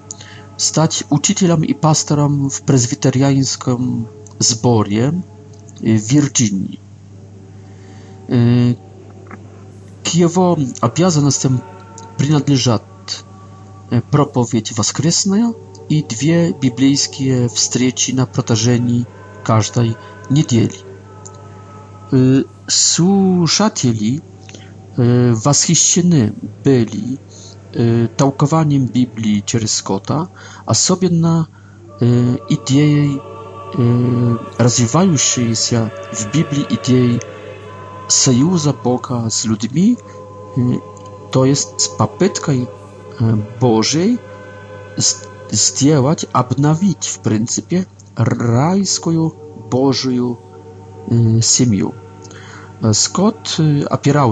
stać 0.61 1.03
uczycielem 1.09 1.65
i 1.65 1.75
pastorem 1.75 2.49
w 2.49 2.61
prezwiteriańskim 2.61 4.05
zborie 4.39 5.11
y, 5.83 5.99
w 5.99 6.07
Virginii. 6.07 6.79
Y, 8.29 8.75
K 10.03 10.11
jego 10.13 10.55
obowiązkom 10.81 11.59
przynależy 12.17 12.75
y, 13.93 14.01
propowiedź 14.11 14.73
woskresna 14.73 15.39
i 15.89 15.97
dwie 16.09 16.53
biblijskie 16.61 17.49
wstrzeci 17.55 18.09
na 18.19 18.25
protażeni 18.25 19.05
każdej 19.43 19.93
niedzieli. 20.31 20.77
Słuchacieli 22.69 24.19
waschiścieni 25.43 26.23
byli 26.63 27.17
Y, 27.75 28.07
tałkowaniem 28.17 28.87
Biblii 28.87 29.43
przez 29.43 29.73
Scotta, 29.75 30.27
a 30.65 30.73
sobie 30.73 31.09
na 31.09 31.45
y, 31.45 31.45
idei 32.49 33.19
y, 33.19 33.19
rozwijającej 34.63 35.55
się 35.55 35.89
w 36.13 36.25
Biblii 36.25 36.65
idei 36.69 37.19
sojusza 38.07 38.73
Boga 38.83 39.29
z 39.29 39.45
ludźmi, 39.45 39.95
to 41.31 41.45
jest 41.45 41.73
z 41.81 41.87
papytką 41.87 42.51
Bożej 43.61 44.17
zdziałać, 45.51 46.25
obnowić 46.33 47.07
w 47.07 47.19
pryncypie 47.19 47.85
rajską 48.17 49.31
Bożą 49.69 50.35
Scott 52.93 53.49
Скотт 53.49 53.49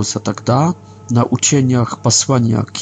się 0.07 0.19
тогда 0.19 0.73
tak, 0.73 0.73
na 1.11 1.23
ucieniach 1.25 1.95
pasłania 1.97 2.63
k 2.63 2.73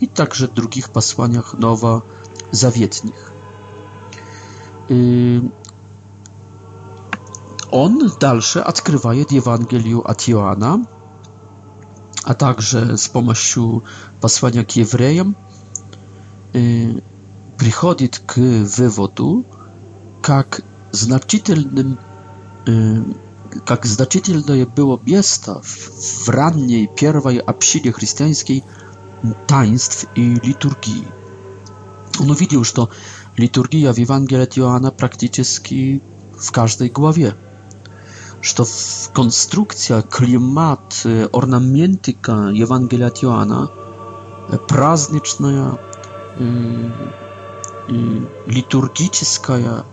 i 0.00 0.08
także 0.08 0.48
drugich 0.48 0.88
pasłaniach 0.88 1.54
nowa 1.58 2.00
zawietnich. 2.52 3.30
Y, 4.90 5.42
on 7.70 7.98
dalsze 8.20 8.66
odkrywa 8.66 9.10
Ewangelię 9.38 9.96
od 9.96 10.28
Joana, 10.28 10.78
a 12.24 12.34
także 12.34 12.98
z 12.98 13.08
pomocą 13.08 13.80
pasłania 14.20 14.64
k 14.64 14.72
Jewrejom 14.76 15.34
y, 16.56 17.02
k 18.26 18.34
wywodu, 18.64 19.44
jak 20.28 20.62
znaczytelnym 20.92 21.96
y, 22.68 23.02
как 23.64 23.86
значительное 23.86 24.66
было 24.66 24.98
место 25.04 25.60
в 25.62 26.28
ранней 26.28 26.86
первой 26.88 27.38
общине 27.38 27.92
христианской 27.92 28.64
таинств 29.46 30.06
и 30.14 30.34
литургии. 30.34 31.06
Он 32.20 32.30
увидел, 32.30 32.64
что 32.64 32.90
литургия 33.36 33.92
в 33.92 33.98
Евангелии 33.98 34.42
от 34.42 34.58
Иоанна 34.58 34.90
практически 34.90 36.02
в 36.38 36.50
каждой 36.52 36.88
главе, 36.90 37.34
что 38.40 38.66
конструкция, 39.12 40.02
климат, 40.02 41.04
орнаментика 41.32 42.50
Евангелия 42.52 43.08
от 43.08 43.22
Иоанна 43.24 43.70
праздничная, 44.68 45.78
литургическая, 48.46 49.84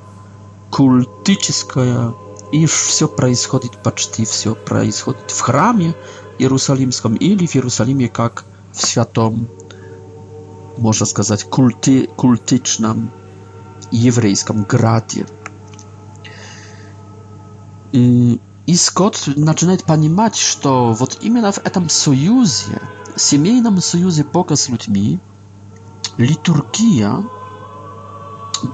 культическая, 0.70 2.14
и 2.54 2.68
все 2.68 3.08
происходит, 3.08 3.82
почти 3.82 4.26
все 4.26 4.54
происходит 4.54 5.32
в 5.32 5.39
храме 5.39 5.95
Иерусалимском 6.38 7.16
или 7.16 7.47
в 7.47 7.56
Иерусалиме 7.56 8.10
как 8.10 8.45
в 8.74 8.80
святом, 8.86 9.47
можно 10.78 11.08
сказать, 11.08 11.45
культи, 11.45 12.08
культичном 12.16 13.10
еврейском 13.89 14.66
граде. 14.66 15.26
И, 17.91 18.39
и 18.68 18.76
Скотт 18.76 19.26
начинает 19.36 19.84
понимать, 19.84 20.36
что 20.36 20.93
вот 20.93 21.18
именно 21.22 21.51
в 21.51 21.58
этом 21.58 21.89
союзе, 21.89 22.80
семейном 23.16 23.82
союзе 23.82 24.24
Бога 24.26 24.56
с 24.56 24.70
людьми, 24.70 25.18
литургия 26.18 27.16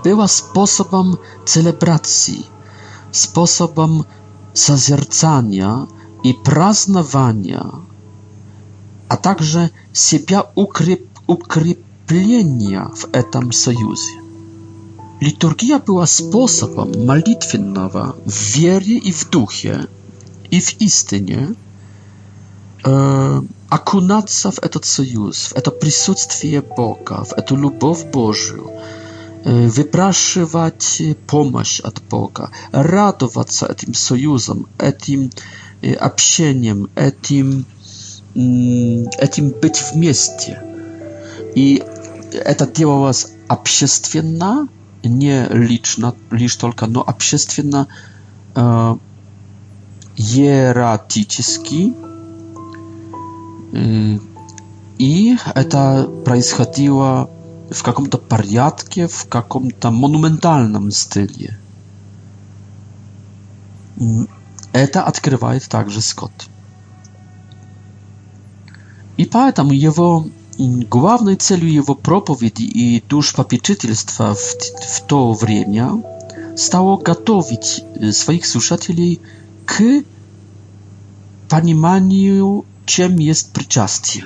была 0.03 0.27
способом 0.27 1.17
целебрации– 1.45 2.43
sposobem 3.12 4.03
zazercania 4.53 5.88
i 6.24 6.34
praznawania, 6.34 7.66
a 9.10 9.18
także 9.18 9.70
siebie 9.93 10.39
ukryp 10.55 11.01
ukryplenia 11.28 12.91
w 12.95 13.05
etam 13.12 13.53
sojuzie. 13.53 14.20
Liturgia 15.22 15.80
była 15.80 16.05
sposobem 16.07 17.05
modlitwiennego 17.05 18.14
w 18.26 18.51
wierze 18.51 18.88
i 18.91 19.14
w 19.14 19.30
duchie 19.30 19.84
i 20.51 20.62
w 20.62 20.82
istynie 20.82 21.38
e, 21.38 22.95
akunacja 23.70 24.51
w 24.51 24.64
etat 24.64 24.86
sojuz, 24.86 25.47
w 25.47 25.57
eto 25.57 25.72
prisutstwie 25.72 26.62
Boga, 26.78 27.24
w 27.24 27.34
etu 27.39 27.55
lubow 27.55 28.03
Bożą, 28.12 28.64
Э, 29.45 29.67
выпрашивать 29.67 31.01
помощь 31.27 31.79
от 31.79 32.01
Бога, 32.09 32.51
радоваться 32.73 33.67
этим 33.67 33.93
союзом, 33.93 34.67
этим 34.77 35.31
э, 35.81 35.93
общением, 35.93 36.89
этим, 36.95 37.65
этим 38.35 39.49
быть 39.61 39.81
вместе. 39.93 40.61
И 41.55 41.81
это 42.33 42.67
делалось 42.67 43.31
общественно, 43.47 44.67
не 45.03 45.47
лично, 45.51 46.15
лишь 46.31 46.57
только, 46.57 46.87
но 46.87 47.01
общественно, 47.07 47.87
э, 48.55 48.95
иератически. 50.17 51.93
Э, 53.71 54.19
и 54.97 55.37
это 55.55 56.09
происходило 56.25 57.29
w 57.74 57.84
каком-то 57.84 58.17
порядке, 58.17 59.07
в 59.07 59.28
каком-то 59.30 59.91
монументальном 59.91 60.91
стиле. 60.91 61.57
Это 64.72 65.03
открывает 65.03 65.67
также 65.67 66.01
Скотт. 66.01 66.47
И 69.17 69.26
поэтому 69.26 69.74
его 69.74 70.26
главной 70.57 71.36
целью 71.36 71.72
его 71.72 71.95
проповеди 71.95 72.63
и 72.63 73.01
душпопечительства 73.09 74.34
в, 74.34 74.39
в 74.39 75.01
то 75.07 75.34
время 75.34 76.01
стало 76.55 76.97
готовить 76.97 77.84
своих 78.13 78.45
слушателей 78.45 79.20
к 79.65 79.82
пониманию, 81.49 82.65
чем 82.86 83.17
есть 83.17 83.51
причастие. 83.51 84.26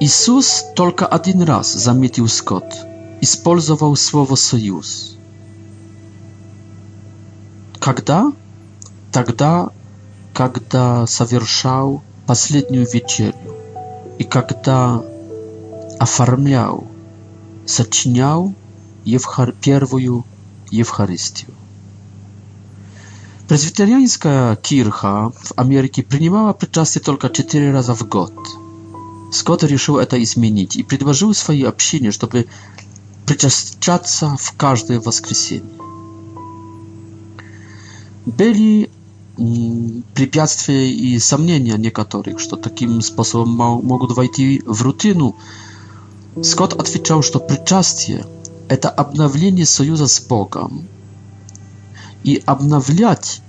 Иисус 0.00 0.66
только 0.74 1.06
один 1.06 1.42
раз 1.42 1.72
заметил 1.72 2.26
скот, 2.28 2.64
использовал 3.20 3.94
слово 3.96 4.34
«союз». 4.34 5.16
Когда? 7.78 8.32
Тогда, 9.12 9.68
когда 10.32 11.06
совершал 11.06 12.02
последнюю 12.26 12.88
вечерю 12.92 13.36
и 14.18 14.24
когда 14.24 15.00
оформлял, 16.00 16.84
сочинял 17.66 18.52
евхар, 19.04 19.52
первую 19.52 20.24
Евхаристию. 20.70 21.52
Пресвитерианская 23.46 24.56
кирха 24.56 25.30
в 25.30 25.52
Америке 25.54 26.02
принимала 26.02 26.52
причастие 26.52 27.00
только 27.02 27.30
четыре 27.30 27.70
раза 27.70 27.94
в 27.94 28.08
год– 28.08 28.32
Скотт 29.34 29.64
решил 29.64 29.98
это 29.98 30.22
изменить 30.22 30.76
и 30.76 30.84
предложил 30.84 31.34
свои 31.34 31.62
общине, 31.64 32.12
чтобы 32.12 32.46
причащаться 33.26 34.36
в 34.38 34.52
каждое 34.52 35.00
воскресенье. 35.00 35.64
Были 38.26 38.90
препятствия 40.14 40.88
и 40.88 41.18
сомнения 41.18 41.76
некоторых, 41.76 42.38
что 42.38 42.54
таким 42.56 43.00
способом 43.00 43.50
могут 43.84 44.12
войти 44.12 44.62
в 44.64 44.82
рутину. 44.82 45.34
Скотт 46.42 46.74
отвечал, 46.74 47.22
что 47.22 47.40
причастие– 47.40 48.24
это 48.68 48.88
обновление 48.88 49.66
союза 49.66 50.06
с 50.06 50.20
Богом. 50.20 50.86
И 52.22 52.40
обновлять 52.46 53.42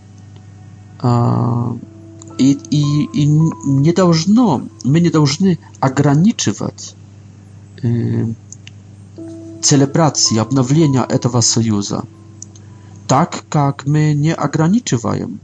э, 1.04 1.76
И, 2.38 2.52
и, 2.70 3.10
и 3.22 3.26
не 3.28 3.94
должно, 3.94 4.68
мы 4.84 5.00
не 5.00 5.10
должны 5.10 5.58
ограничивать 5.80 6.96
э, 7.82 8.30
целебрации, 9.62 10.38
обновления 10.38 11.04
этого 11.08 11.40
союза, 11.42 12.04
так 13.08 13.44
как 13.50 13.86
мы 13.86 14.14
не 14.14 14.34
ограничиваем 14.34 15.40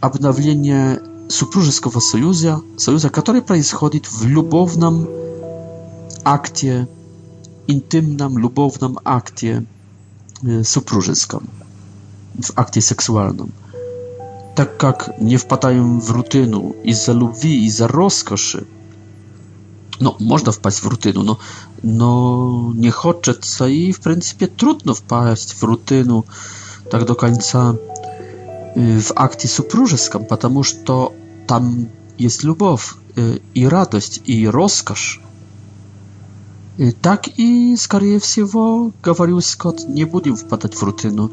обновление 0.00 1.02
супружеского 1.28 2.00
союза, 2.00 2.62
союза, 2.78 3.10
который 3.10 3.42
происходит 3.42 4.10
в 4.10 4.24
любовном 4.24 5.06
акте, 6.24 6.88
интимном 7.66 8.38
любовном 8.38 8.98
акте 9.04 9.66
э, 10.42 10.62
супружеском, 10.64 11.48
в 12.34 12.50
акте 12.56 12.80
сексуальном. 12.80 13.52
Tak 14.54 14.82
jak 14.82 15.10
nie 15.20 15.38
wpadają 15.38 16.00
w 16.00 16.10
rutynę 16.10 16.60
i 16.84 16.94
za 16.94 17.12
любви, 17.12 17.48
i 17.62 17.70
za 17.70 17.86
rozkoszy. 17.86 18.64
No, 20.00 20.16
można 20.20 20.52
wpaść 20.52 20.78
w 20.78 20.86
rutynu, 20.86 21.22
no, 21.22 21.36
no 21.84 22.72
nie 22.76 22.92
co 23.40 23.68
i 23.68 23.92
w 23.92 24.00
pryncypie 24.00 24.48
trudno 24.48 24.94
wpaść 24.94 25.54
w 25.54 25.62
rutynu 25.62 26.22
tak 26.90 27.04
do 27.04 27.16
końca 27.16 27.74
y, 28.76 29.02
w 29.02 29.12
akcie 29.14 29.48
supróżeskim, 29.48 30.20
ponieważ 30.24 30.74
to 30.84 31.12
tam 31.46 31.86
jest 32.18 32.42
lubow 32.44 32.94
y, 33.18 33.40
i 33.54 33.68
radość 33.68 34.20
i 34.26 34.50
rozkosz. 34.50 35.20
Y, 36.80 36.92
tak 37.02 37.38
i, 37.38 37.76
скорее 37.78 38.18
всего, 38.20 38.90
говорил 39.02 39.40
Scott, 39.40 39.88
nie 39.88 40.06
будем 40.06 40.36
wpadać 40.36 40.76
w 40.76 40.82
rutynu. 40.82 41.28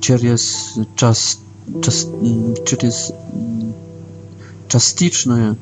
Через 0.00 0.56
czas 0.94 1.36
czas, 1.82 2.06
czas, 2.64 3.12
czastyczne, 4.68 5.54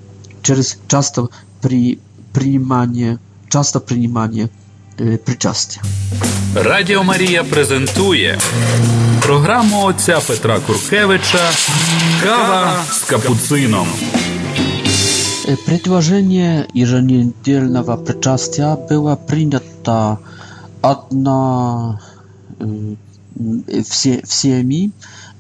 przez 0.42 0.76
często 0.88 1.28
pri, 1.60 1.98
przyjmanie, 2.32 3.18
często 3.48 3.80
przyjmanie 3.80 4.48
e, 4.96 5.18
przyczastia. 5.18 5.80
Radio 6.54 7.04
Maria 7.04 7.44
prezentuje 7.44 8.36
programu 9.22 9.86
ojca 9.86 10.20
Petra 10.20 10.58
Kurkiewicza 10.60 11.48
Kawa 12.24 12.84
z 12.84 13.04
kapucyną. 13.06 13.84
E, 15.48 15.56
Przedłożenie 15.66 16.66
jeżeniedzielnego 16.74 17.96
przyczastia 17.96 18.76
była 18.88 19.16
przyjęta 19.16 20.16
jedna 20.84 20.96
no, 21.12 21.96
w, 23.84 23.90
w, 23.90 24.26
w 24.28 24.34
siemi, 24.42 24.90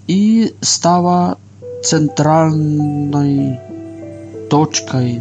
i 0.08 0.50
stała 0.62 1.36
centralnej 1.82 3.58
toczką 4.48 4.98
e, 5.00 5.20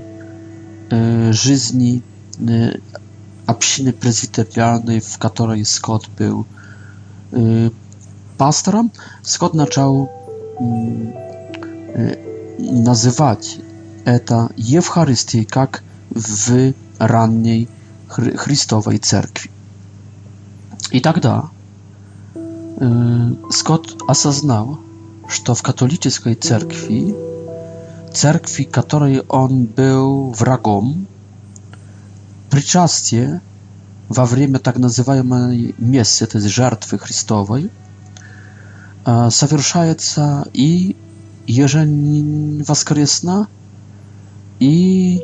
żyzni 1.33 2.01
e, 2.47 2.77
absiny 3.47 3.93
w 5.03 5.17
której 5.35 5.65
Scott 5.65 6.07
był 6.17 6.43
e, 7.33 7.37
pastorem. 8.37 8.89
Scott 9.23 9.55
zaczął 9.55 10.07
mm, 10.61 11.11
e, 11.95 12.15
nazywać 12.83 13.57
to 14.25 14.49
Eucharystię 14.75 15.45
jak 15.55 15.83
w 16.15 16.73
ranniej 16.99 17.67
Chrystowej 18.37 18.99
Cerkwi. 18.99 19.49
I 20.91 21.01
tak 21.01 21.19
dalej. 21.19 21.47
Scott 23.51 23.97
осознал, 24.07 24.79
что 25.27 25.55
в 25.55 25.63
католической 25.63 26.35
церкви, 26.35 27.15
церкви, 28.13 28.63
которой 28.65 29.21
он 29.27 29.65
был 29.65 30.29
врагом, 30.31 31.07
причастие 32.51 33.41
во 34.09 34.25
время 34.27 34.59
так 34.59 34.77
называемой 34.77 35.73
мессы, 35.79 36.27
то 36.27 36.37
есть 36.37 36.49
жертвы 36.53 36.99
Христовой, 36.99 37.69
совершается 39.05 40.45
и 40.53 40.95
ежевоскресно, 41.47 43.47
и 44.59 45.21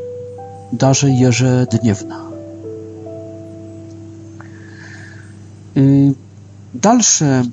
даже 0.72 1.08
ежедневно. 1.10 2.20
И 5.76 6.16
dalsze 6.84 7.44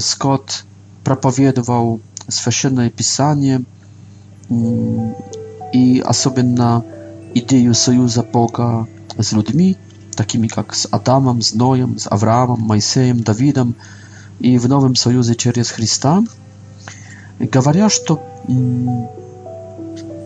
Scott 0.00 0.62
propowiadował 1.04 1.98
święte 2.50 2.90
pisanie 2.90 3.60
mm, 4.50 5.12
i 5.72 6.02
особенно 6.04 6.82
ideę 7.34 7.74
sojusza 7.74 8.22
Boga 8.22 8.84
z 9.18 9.32
ludźmi 9.32 9.74
takimi 10.16 10.48
jak 10.56 10.76
z 10.76 10.86
Adamem, 10.90 11.42
z 11.42 11.54
Noem, 11.54 11.98
z 11.98 12.06
Abrahamem, 12.12 12.60
Mojsejem, 12.66 13.22
Dawidem 13.22 13.74
i 14.40 14.58
w 14.58 14.68
nowym 14.68 14.96
sojuszu 14.96 15.32
z 15.64 15.68
Chrystusa. 15.70 16.22
Gawaria, 17.40 17.88
że 17.88 17.98
mm, 18.48 19.06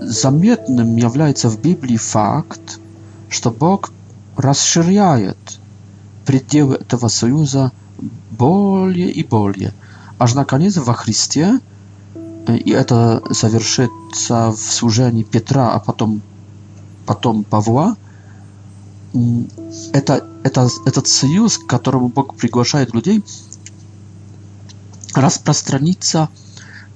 zamietnym 0.00 0.98
jest 0.98 1.46
w 1.46 1.56
Biblii 1.56 1.98
fakt, 1.98 2.78
że 3.30 3.50
Bóg 3.50 3.90
rozszerzaje 4.36 5.32
przedziały 6.24 6.78
tego 6.78 7.08
sojusza 7.08 7.70
более 8.30 9.11
и 9.11 9.24
более, 9.24 9.72
aż 10.18 10.34
na 10.34 10.44
koniec 10.44 10.78
w 10.78 10.90
Achrystię 10.90 11.59
и 12.64 12.72
это 12.72 13.20
совершится 13.34 14.51
в 14.51 14.59
служении 14.59 15.22
Петра, 15.24 15.70
а 15.72 15.78
потом, 15.78 16.20
потом 17.07 17.44
Павла, 17.44 17.96
это, 19.92 20.24
это, 20.42 20.68
этот 20.86 21.07
союз, 21.07 21.59
к 21.59 21.66
которому 21.66 22.09
Бог 22.09 22.34
приглашает 22.36 22.94
людей, 22.94 23.22
распространится 25.14 26.28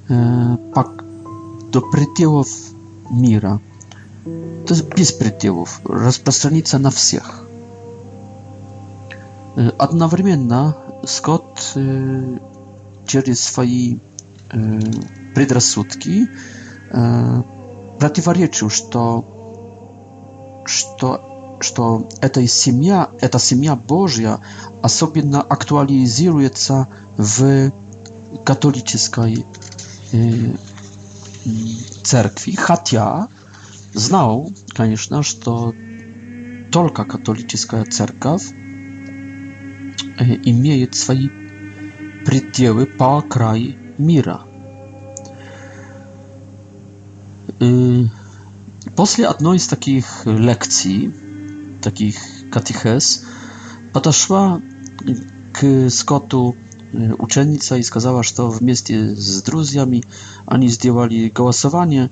э, 0.08 0.56
по, 0.74 0.84
до 1.70 1.80
пределов 1.82 2.48
мира. 3.10 3.60
То 4.66 4.74
есть 4.74 4.88
без 4.96 5.12
пределов, 5.12 5.80
распространится 5.84 6.78
на 6.78 6.90
всех. 6.90 7.44
Одновременно 9.78 10.74
Scott 11.06 11.74
через 13.06 13.40
свои 13.40 13.96
предрассудки 15.34 16.28
противоречил, 17.98 18.70
что, 18.70 20.62
что, 20.66 21.58
что 21.60 22.08
эта 22.20 22.46
семья, 22.46 23.10
эта 23.20 23.38
семья 23.38 23.76
Божья 23.76 24.38
особенно 24.82 25.42
актуализируется 25.42 26.88
в 27.16 27.70
католической 28.44 29.44
церкви, 32.04 32.52
хотя 32.52 33.28
знал, 33.92 34.50
конечно, 34.74 35.22
что 35.22 35.72
только 36.72 37.04
католическая 37.04 37.84
церковь 37.84 38.42
имеют 40.20 40.94
свои 40.94 41.28
пределы 42.24 42.86
по 42.86 43.20
краю 43.22 43.74
мира. 43.98 44.42
После 48.96 49.26
одной 49.26 49.56
из 49.56 49.66
таких 49.66 50.24
лекций, 50.26 51.12
таких 51.82 52.16
katechez, 52.50 53.22
подошла 53.92 54.60
к 55.52 55.88
Скотту 55.90 56.56
uczennica 56.92 57.74
i 57.76 57.82
сказала, 57.82 58.22
что 58.22 58.48
вместе 58.50 59.14
с 59.16 59.42
друзьями 59.42 60.04
они 60.46 60.68
сделали 60.68 61.28
голосование, 61.28 62.10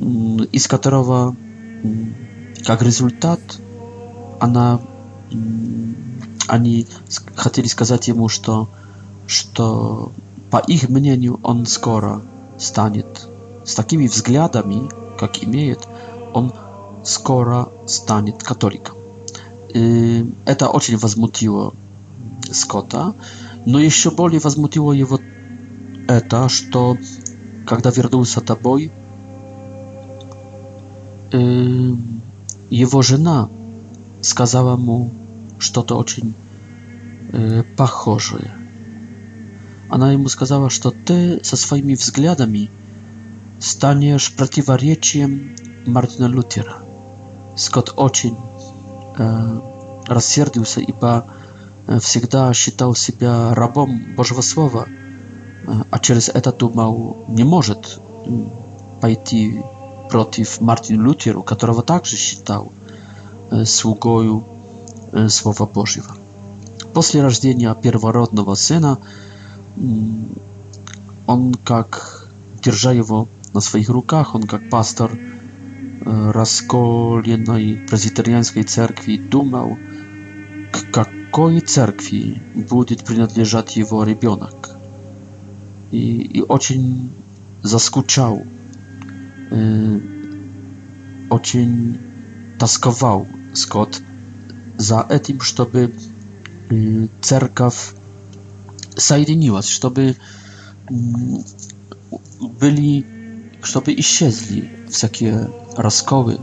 из 0.00 0.66
которого, 0.68 1.36
как 2.64 2.80
результат, 2.82 3.40
она 4.40 4.80
они 6.46 6.86
хотели 7.34 7.66
сказать 7.66 8.08
ему, 8.08 8.28
что, 8.28 8.68
что 9.26 10.12
по 10.50 10.58
их 10.58 10.88
мнению 10.88 11.40
он 11.42 11.66
скоро 11.66 12.22
станет. 12.58 13.28
С 13.64 13.74
такими 13.74 14.06
взглядами, 14.06 14.88
как 15.18 15.42
имеет, 15.42 15.80
он 16.32 16.52
скоро 17.04 17.68
станет 17.86 18.42
католиком. 18.42 18.96
И 19.74 20.30
это 20.44 20.68
очень 20.68 20.96
возмутило 20.96 21.72
Скотта, 22.50 23.12
но 23.64 23.80
еще 23.80 24.12
более 24.12 24.38
возмутило 24.40 24.92
его 24.92 25.18
это, 26.06 26.48
что 26.48 26.96
когда 27.66 27.90
вернулся 27.90 28.40
тобой, 28.40 28.92
эм, 31.32 32.20
его 32.70 33.02
жена 33.02 33.48
сказала 34.22 34.74
ему, 34.76 35.10
что-то 35.58 35.96
очень 35.96 36.34
э, 37.32 37.62
похожее. 37.76 38.50
Она 39.88 40.12
ему 40.12 40.28
сказала, 40.28 40.68
что 40.70 40.90
ты 40.90 41.42
со 41.44 41.56
своими 41.56 41.94
взглядами 41.94 42.70
станешь 43.60 44.34
противоречием 44.34 45.56
Мартина 45.86 46.26
Лютера. 46.26 46.78
Скотт 47.56 47.94
очень 47.96 48.36
э, 49.18 49.60
рассердился, 50.06 50.80
ибо 50.80 51.26
всегда 52.00 52.52
считал 52.52 52.96
себя 52.96 53.54
рабом 53.54 54.14
Божьего 54.16 54.40
Слова, 54.40 54.88
а 55.90 55.98
через 56.00 56.28
это 56.28 56.50
думал, 56.52 57.24
не 57.28 57.44
может 57.44 58.00
пойти 59.00 59.62
против 60.10 60.60
Мартина 60.60 61.00
Лютера, 61.02 61.40
которого 61.42 61.84
также 61.84 62.16
считал 62.16 62.72
слугою 63.64 64.44
E, 65.16 65.30
Słowa 65.30 65.66
Bożego. 65.66 66.12
Po 66.92 67.00
narodzeniu 67.14 67.74
pierworodnego 67.82 68.56
syna, 68.56 68.96
on 71.26 71.52
jak 71.70 71.90
drża 72.62 72.94
go 72.94 73.26
na 73.54 73.60
swoich 73.60 73.88
rękach, 73.88 74.34
on 74.36 74.42
jak 74.52 74.68
pastor 74.68 75.16
rozkolenej 76.38 77.80
prezbiteriańskiej 77.88 78.64
cerkwi 78.64 79.18
dumał, 79.20 79.76
k 80.92 80.96
jakiej 81.42 81.62
cerkwi 81.62 82.40
będzie 82.70 82.96
przynależać 82.96 83.76
jego 83.76 84.04
rybionak. 84.04 84.70
I, 85.92 86.28
i 86.36 86.48
ocień 86.48 87.08
zaskuczał, 87.62 88.44
ocień 91.30 91.98
taskował 92.58 93.26
Scott 93.52 94.00
za 94.78 95.02
tym, 95.02 95.38
żeby 95.56 95.88
mm, 96.70 97.08
cerkaw 97.20 97.94
соединiła, 98.98 99.62
żeby 99.62 100.14
mm, 100.90 101.42
byli, 102.60 103.04
żeby 103.62 103.92
iścieli 103.92 104.68
wszelkie 104.90 105.46
rozkowy 105.76 106.38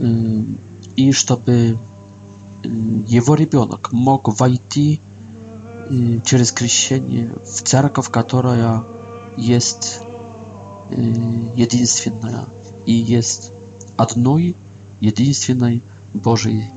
mm, 0.00 0.58
i 0.96 1.12
żeby 1.12 1.76
jego 3.08 3.36
rybionok 3.36 3.92
mógł 3.92 4.32
wejść 4.32 4.98
przez 6.24 6.52
krzyżowanie 6.52 7.28
w 7.44 7.62
cerkaw, 7.62 8.10
która 8.10 8.84
jest 9.38 10.00
jedynstwienna 11.56 12.46
i 12.86 13.06
jest 13.06 13.52
jednej, 14.14 14.54
jedynstwiennej 15.02 15.80
Bożej 16.14 16.70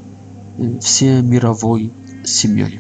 всей 0.82 1.22
мировой 1.22 1.92
семьей. 2.24 2.80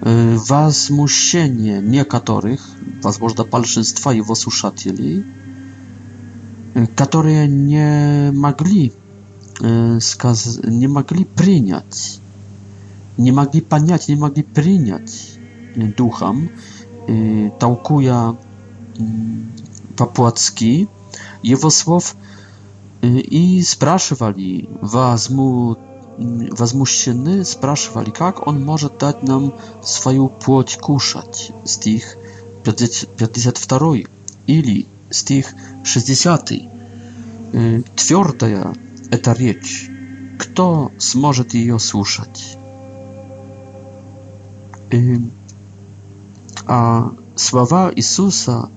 возмущение 0.00 1.80
некоторых, 1.80 2.60
возможно, 3.02 3.44
большинства 3.44 4.12
его 4.12 4.34
слушателей, 4.34 5.24
которые 6.94 7.48
не 7.48 8.30
могли, 8.32 8.92
сказ... 10.00 10.60
не 10.62 10.86
могли 10.86 11.24
принять, 11.24 12.20
не 13.16 13.32
могли 13.32 13.62
понять, 13.62 14.08
не 14.08 14.16
могли 14.16 14.42
принять 14.42 15.32
духом, 15.74 16.50
толкуя 17.58 18.36
по-плотски 19.96 20.88
его 21.42 21.70
слов 21.70 22.16
и 23.02 23.62
спрашивали, 23.62 24.68
возьмут 24.82 25.78
возмущены, 26.18 27.44
спрашивали, 27.44 28.10
как 28.10 28.46
он 28.46 28.64
может 28.64 28.98
дать 28.98 29.22
нам 29.22 29.54
свою 29.82 30.28
плоть 30.28 30.78
кушать. 30.78 31.52
Стих 31.64 32.16
52 32.64 33.96
или 34.46 34.86
стих 35.10 35.48
60. 35.84 36.52
Твердая 37.94 38.74
эта 39.10 39.32
речь. 39.34 39.90
Кто 40.38 40.90
сможет 40.98 41.54
ее 41.54 41.78
слушать? 41.78 42.58
А 46.66 47.12
слова 47.36 47.92
Иисуса, 47.94 48.70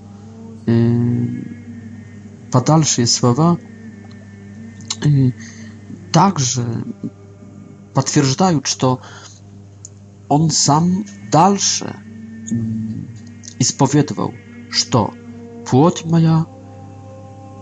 подальшие 2.50 3.06
слова, 3.06 3.58
также 6.12 6.84
подтверждают, 7.94 8.66
что 8.66 9.00
он 10.28 10.50
сам 10.50 11.04
дальше 11.30 11.96
исповедовал, 13.58 14.32
что 14.70 15.12
плоть 15.68 16.04
моя 16.04 16.46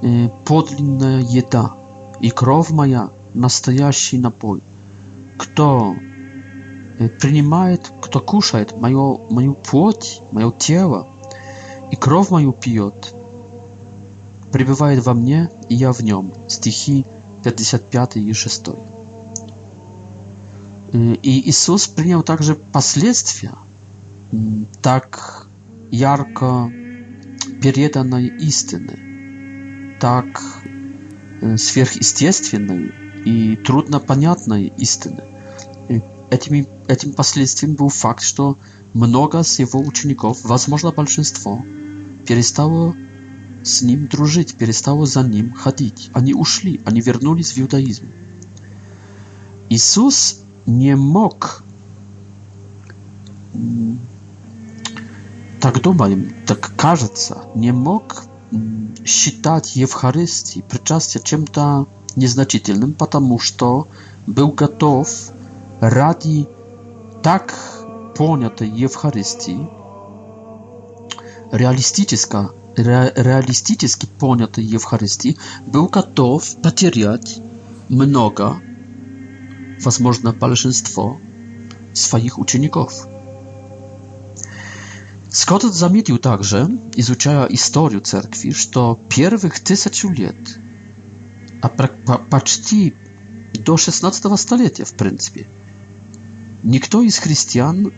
э, 0.03 0.29
подлинная 0.45 1.21
еда 1.23 1.75
и 2.21 2.31
кровь 2.31 2.71
моя 2.71 3.11
настоящий 3.35 4.19
напой. 4.19 4.61
Кто 5.39 5.95
э, 6.99 7.09
принимает, 7.09 7.91
кто 8.03 8.21
кушает 8.21 8.79
мою, 8.79 9.21
мою 9.31 9.55
плоть, 9.55 10.21
мое 10.33 10.53
тело 10.53 11.09
и 11.91 11.97
кровь 11.97 12.31
мою 12.31 12.53
пьет, 12.53 13.15
пребывает 14.53 15.05
во 15.05 15.15
мне, 15.15 15.51
и 15.69 15.75
я 15.75 15.93
в 15.93 16.01
нем. 16.01 16.33
Стихи 16.49 17.05
55 17.45 18.17
и 18.17 18.33
6. 18.33 18.67
И 20.93 21.51
Иисус 21.51 21.87
принял 21.89 22.23
также 22.23 22.55
последствия 22.55 23.53
так 24.83 25.47
ярко 25.91 26.73
переданной 27.63 28.27
истины, 28.41 29.97
так 30.01 30.27
э, 31.43 31.57
сверхъестественной 31.59 32.93
и 33.25 33.57
трудно 33.57 34.01
понятной 34.01 34.73
истины. 34.79 35.23
Этими, 36.31 36.67
этим 36.89 37.13
последствием 37.13 37.75
был 37.75 37.89
факт, 37.91 38.23
что 38.23 38.59
много 38.95 39.43
с 39.43 39.59
его 39.59 39.81
учеников, 39.81 40.39
возможно 40.45 40.91
большинство, 40.93 41.63
перестало 42.27 42.95
с 43.63 43.83
ним 43.83 44.07
дружить, 44.09 44.55
перестало 44.55 45.05
за 45.07 45.23
ним 45.23 45.53
ходить. 45.53 46.11
Они 46.15 46.33
ушли, 46.35 46.81
они 46.87 47.01
вернулись 47.01 47.53
в 47.57 47.61
иудаизм. 47.61 48.05
Иисус 49.71 50.41
nie 50.69 50.97
mógł 50.97 51.47
tak 55.61 55.81
думаю, 55.81 56.17
tak 56.47 56.71
кажется, 56.77 57.41
nie 57.57 57.73
mógł 57.73 58.15
считać 59.05 59.77
mm, 59.77 59.85
Ewcharystii, 59.85 60.63
przyczastia 60.63 61.21
czym-то 61.21 61.87
nieznaczytelnym, 62.17 62.95
потому 62.95 63.39
что 63.39 63.85
był 64.29 64.49
gotów 64.49 65.33
ради 65.81 66.47
tak 67.23 67.55
понятой 68.15 68.85
Ewcharystii, 68.85 69.67
realistyczna, 71.53 72.49
ре, 72.77 73.11
реалистически 73.17 74.07
понятой 74.21 74.77
Ewcharystii, 74.77 75.35
był 75.67 75.87
gotów 75.87 76.55
потерять 76.63 77.41
mnoga 77.91 78.61
возможно, 79.85 80.33
большинство 80.33 81.21
своих 81.93 82.39
учеников. 82.39 83.07
Скотт 85.31 85.63
заметил 85.65 86.19
также, 86.19 86.69
изучая 86.95 87.47
историю 87.47 88.01
церкви, 88.01 88.51
что 88.51 88.99
первых 89.09 89.61
тысячу 89.61 90.09
лет, 90.11 90.37
а 91.61 91.69
почти 91.69 92.95
до 93.53 93.77
16 93.77 94.39
столетия 94.39 94.85
в 94.85 94.95
принципе, 94.95 95.47
никто 96.63 97.03
из 97.03 97.19
христиан 97.19 97.93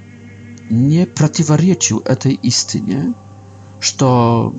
не 0.69 1.07
противоречил 1.07 2.01
этой 2.01 2.33
истине, 2.35 3.15
что 3.81 4.55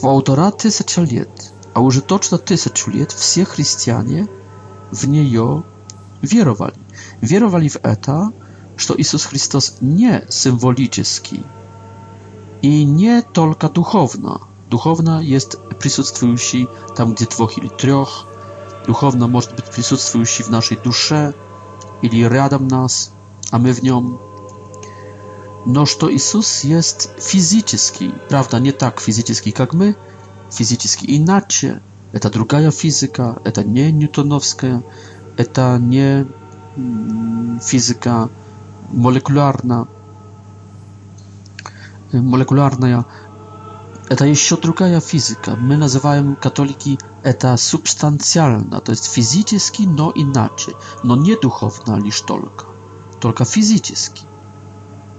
полтора 0.00 0.50
тысяча 0.50 1.00
лет, 1.02 1.52
а 1.74 1.80
уже 1.80 2.02
точно 2.02 2.38
тысячу 2.38 2.90
лет 2.90 3.10
все 3.12 3.44
христиане 3.44 4.28
в 4.92 5.08
нее 5.08 5.64
wierowali. 6.22 6.78
Wierowali 7.22 7.70
w 7.70 7.78
eta, 7.82 8.30
że 8.78 8.94
Jezus 8.98 9.24
Chrystus 9.24 9.76
nie 9.82 10.20
symboliczny 10.28 11.04
i 12.62 12.86
nie 12.86 13.22
tylko 13.32 13.68
duchowna. 13.68 14.38
Duchowna 14.70 15.22
jest 15.22 15.56
prisutstwujący 15.56 16.66
tam, 16.94 17.14
gdzie 17.14 17.26
dwóch 17.26 17.58
ili 17.58 17.70
trzech. 17.76 18.08
Duchowna 18.86 19.28
może 19.28 19.50
być 19.50 19.64
prisutstwujący 19.64 20.44
w 20.44 20.50
naszej 20.50 20.78
dusze 20.84 21.32
ili 22.02 22.28
rядом 22.28 22.68
nas, 22.70 23.10
a 23.50 23.58
my 23.58 23.74
w 23.74 23.82
nią. 23.82 24.18
No, 25.66 25.86
że 25.86 26.12
Jezus 26.12 26.64
jest 26.64 27.10
fizyczny, 27.20 28.10
prawda, 28.28 28.58
nie 28.58 28.72
tak 28.72 29.00
fizyczny 29.00 29.52
jak 29.60 29.74
my, 29.74 29.94
fizyczny 30.52 31.06
inaczej. 31.08 31.70
To 32.20 32.30
druga 32.30 32.70
fizyka, 32.70 33.34
to 33.54 33.62
nie 33.62 33.92
newtonowska. 33.92 34.68
Это 35.38 35.78
не 35.78 36.26
физика 37.60 38.28
молекулярна, 38.90 39.86
молекулярная. 42.12 43.06
Это 44.08 44.24
еще 44.26 44.56
другая 44.56 44.98
физика. 45.00 45.54
Мы 45.54 45.76
называем 45.76 46.34
католики 46.34 46.98
это 47.22 47.56
субстанциально, 47.56 48.80
то 48.80 48.90
есть 48.90 49.04
физически, 49.04 49.82
но 49.82 50.10
иначе. 50.12 50.72
Но 51.04 51.14
не 51.14 51.36
духовно 51.36 52.00
лишь 52.00 52.20
только, 52.22 52.64
только 53.20 53.44
физически. 53.44 54.24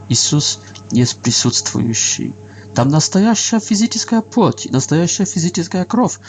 Иисус 0.10 0.60
есть 0.92 1.16
присутствующий. 1.22 2.36
Там 2.76 2.90
настоящая 2.90 3.62
физическая 3.62 4.20
плоть, 4.22 4.68
настоящая 4.70 5.24
физическая 5.24 5.86
кровь. 5.86 6.20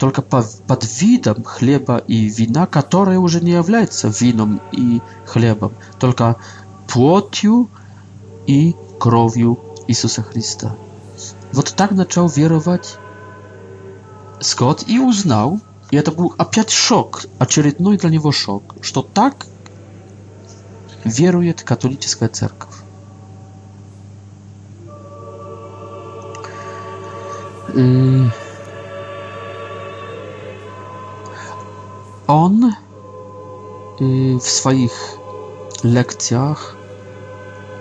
только 0.00 0.22
под 0.22 1.00
видом 1.02 1.44
хлеба 1.44 1.98
и 1.98 2.24
вина, 2.24 2.66
которое 2.66 3.18
уже 3.18 3.42
не 3.42 3.52
является 3.52 4.08
вином 4.08 4.60
и 4.72 5.02
хлебом, 5.26 5.72
только 6.00 6.36
плотью 6.88 7.68
и 8.46 8.74
кровью 8.98 9.60
Иисуса 9.88 10.22
Христа. 10.22 10.74
Вот 11.52 11.74
так 11.76 11.90
начал 11.92 12.26
веровать 12.28 12.96
Скотт 14.40 14.88
и 14.88 14.98
узнал, 14.98 15.60
и 15.90 15.96
это 15.98 16.12
был 16.12 16.34
опять 16.38 16.70
шок, 16.70 17.26
очередной 17.38 17.98
для 17.98 18.08
него 18.08 18.32
шок, 18.32 18.76
что 18.80 19.02
так 19.02 19.44
верует 21.04 21.60
католическая 21.62 22.30
церковь. 22.30 22.68
он 32.32 32.74
в 33.98 34.40
своих 34.40 34.92
лекциях 35.82 36.76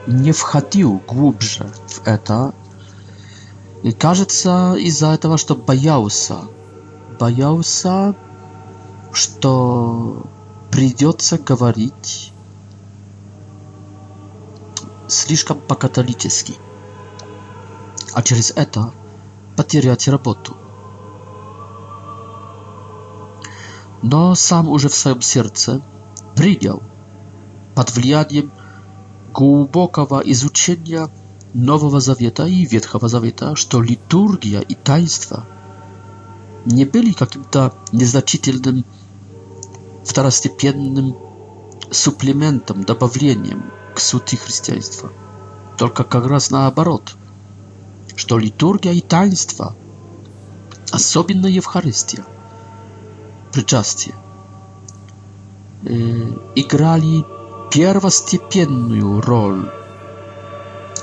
не 0.08 0.32
входил 0.32 1.02
глубже 1.08 1.72
в 1.88 2.02
это. 2.08 2.54
И 3.84 3.92
кажется, 3.94 4.76
из-за 4.78 5.12
этого, 5.14 5.38
что 5.38 5.56
боялся. 5.56 6.42
Боялся, 7.20 8.16
что 9.14 10.24
придется 10.72 11.38
говорить 11.38 12.34
слишком 15.08 15.60
по-католически. 15.60 16.56
А 18.14 18.22
через 18.24 18.52
это 18.56 18.92
потерять 19.56 20.08
работу. 20.08 20.58
но 24.02 24.36
сам 24.36 24.70
уже 24.70 24.90
в 24.90 24.96
своем 24.96 25.22
сердце 25.22 25.82
принял 26.36 26.82
под 27.76 27.96
влиянием 27.96 28.52
глубокого 29.34 30.22
изучения 30.26 31.10
Нового 31.54 32.00
Завета 32.00 32.46
и 32.46 32.66
Ветхого 32.66 33.08
Завета, 33.08 33.56
что 33.56 33.82
литургия 33.82 34.60
и 34.62 34.76
таинство 34.76 35.46
не 36.66 36.86
были 36.86 37.12
каким-то 37.14 37.74
незначительным 37.92 38.86
второстепенным 40.06 41.16
суплементом, 41.92 42.84
добавлением 42.84 43.66
к 43.96 44.00
сути 44.00 44.36
христианства. 44.36 45.12
Только 45.78 46.04
как 46.04 46.26
раз 46.26 46.52
наоборот, 46.52 47.16
что 48.16 48.38
литургия 48.38 48.94
и 48.94 49.02
таинство, 49.02 49.76
особенно 50.92 51.48
Евхаристия– 51.48 52.26
przyczastie. 53.52 54.14
Y, 55.88 56.34
I 56.56 56.68
grali 56.68 57.24
pierwostepienną 57.70 59.22
rolę 59.22 59.64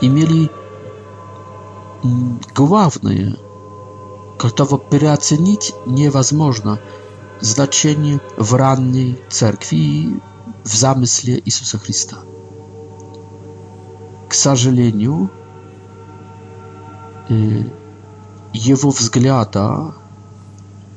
i 0.00 0.08
mieli 0.10 0.48
mm, 2.04 2.38
główne, 2.56 3.10
gotowo 4.38 4.78
przeocenić 4.78 5.72
niewozmożne 5.86 6.76
znaczenie 7.40 8.18
w 8.38 8.52
rannej 8.52 9.14
cerkwi 9.30 9.76
i 9.84 10.14
w 10.64 10.76
zamyśle 10.76 11.34
Jezusa 11.46 11.78
Chrysta. 11.78 12.16
K 14.28 14.34
сожалению, 14.36 15.26
jego 18.54 18.90
względy 18.90 19.64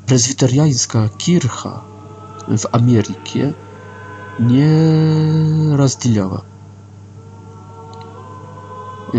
prezwiteriańska 0.09 1.09
kircha 1.17 1.81
w 2.57 2.63
Ameryce 2.71 3.43
nie 4.39 4.71
rozdzielała. 5.77 6.41
Y, 9.15 9.17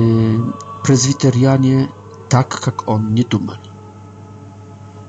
Prezwiterianie 0.83 1.89
tak, 2.29 2.61
jak 2.67 2.89
on, 2.89 3.15
nie 3.15 3.25
dumał. 3.25 3.57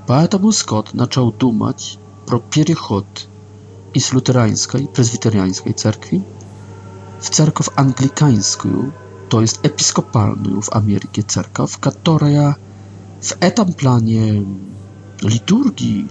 Dlatego 0.08 0.52
Scott 0.52 0.92
zaczął 0.96 1.32
dumać 1.32 1.98
pro 2.26 2.40
przechód 2.50 3.28
z 4.00 4.14
luterańskiej, 4.14 4.88
prezwiteriańskiej 4.88 5.74
cerkwi 5.74 6.22
w 7.22 7.30
cerkow 7.30 7.70
anglikańską, 7.76 8.70
to 9.30 9.42
jest 9.42 9.60
episkopalną 9.64 10.62
w 10.62 10.76
Ameryce 10.76 11.24
cerkaw, 11.28 11.78
która 11.80 12.56
w 13.22 13.32
etam 13.40 13.74
planie 13.74 14.22
liturgii 15.24 16.08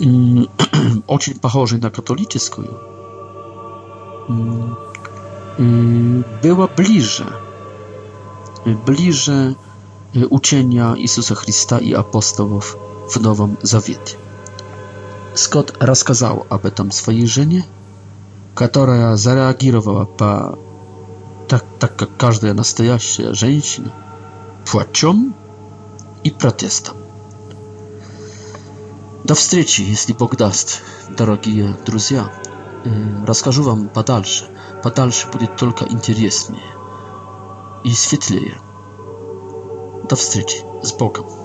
mm, 0.00 0.46
oczy 1.06 1.34
pachorzy 1.34 1.78
na 1.78 1.90
katolicką 1.90 2.62
mm, 4.30 4.74
mm, 5.58 6.24
była 6.42 6.66
bliżej 6.76 7.26
bliżej 8.86 9.54
y, 10.16 10.28
uczenia 10.28 10.94
Jezusa 10.96 11.34
Chrysta 11.34 11.78
i 11.78 11.94
apostołów 11.94 12.76
w 13.10 13.20
Nowym 13.20 13.56
Zawiecie. 13.62 14.16
Scott 15.34 15.72
rozkazał, 15.80 16.44
aby 16.50 16.70
tam 16.70 16.92
swojej 16.92 17.26
żenie, 17.28 17.62
która 18.54 19.16
zareagowała 19.16 20.06
tak, 20.06 20.56
tak 21.78 22.00
jak 22.00 22.10
każda 22.16 22.54
настоящая 22.54 23.30
женщина, 23.34 23.88
płacząc 24.64 25.18
i 26.24 26.30
protestom. 26.30 26.94
До 29.24 29.34
встречи, 29.34 29.82
если 29.82 30.12
Бог 30.12 30.36
даст, 30.36 30.82
дорогие 31.16 31.76
друзья. 31.86 32.30
Расскажу 33.26 33.62
вам 33.62 33.88
подальше. 33.88 34.46
Подальше 34.82 35.28
будет 35.30 35.56
только 35.56 35.84
интереснее 35.84 36.62
и 37.84 37.92
светлее. 37.92 38.58
До 40.08 40.16
встречи 40.16 40.62
с 40.82 40.92
Богом. 40.92 41.39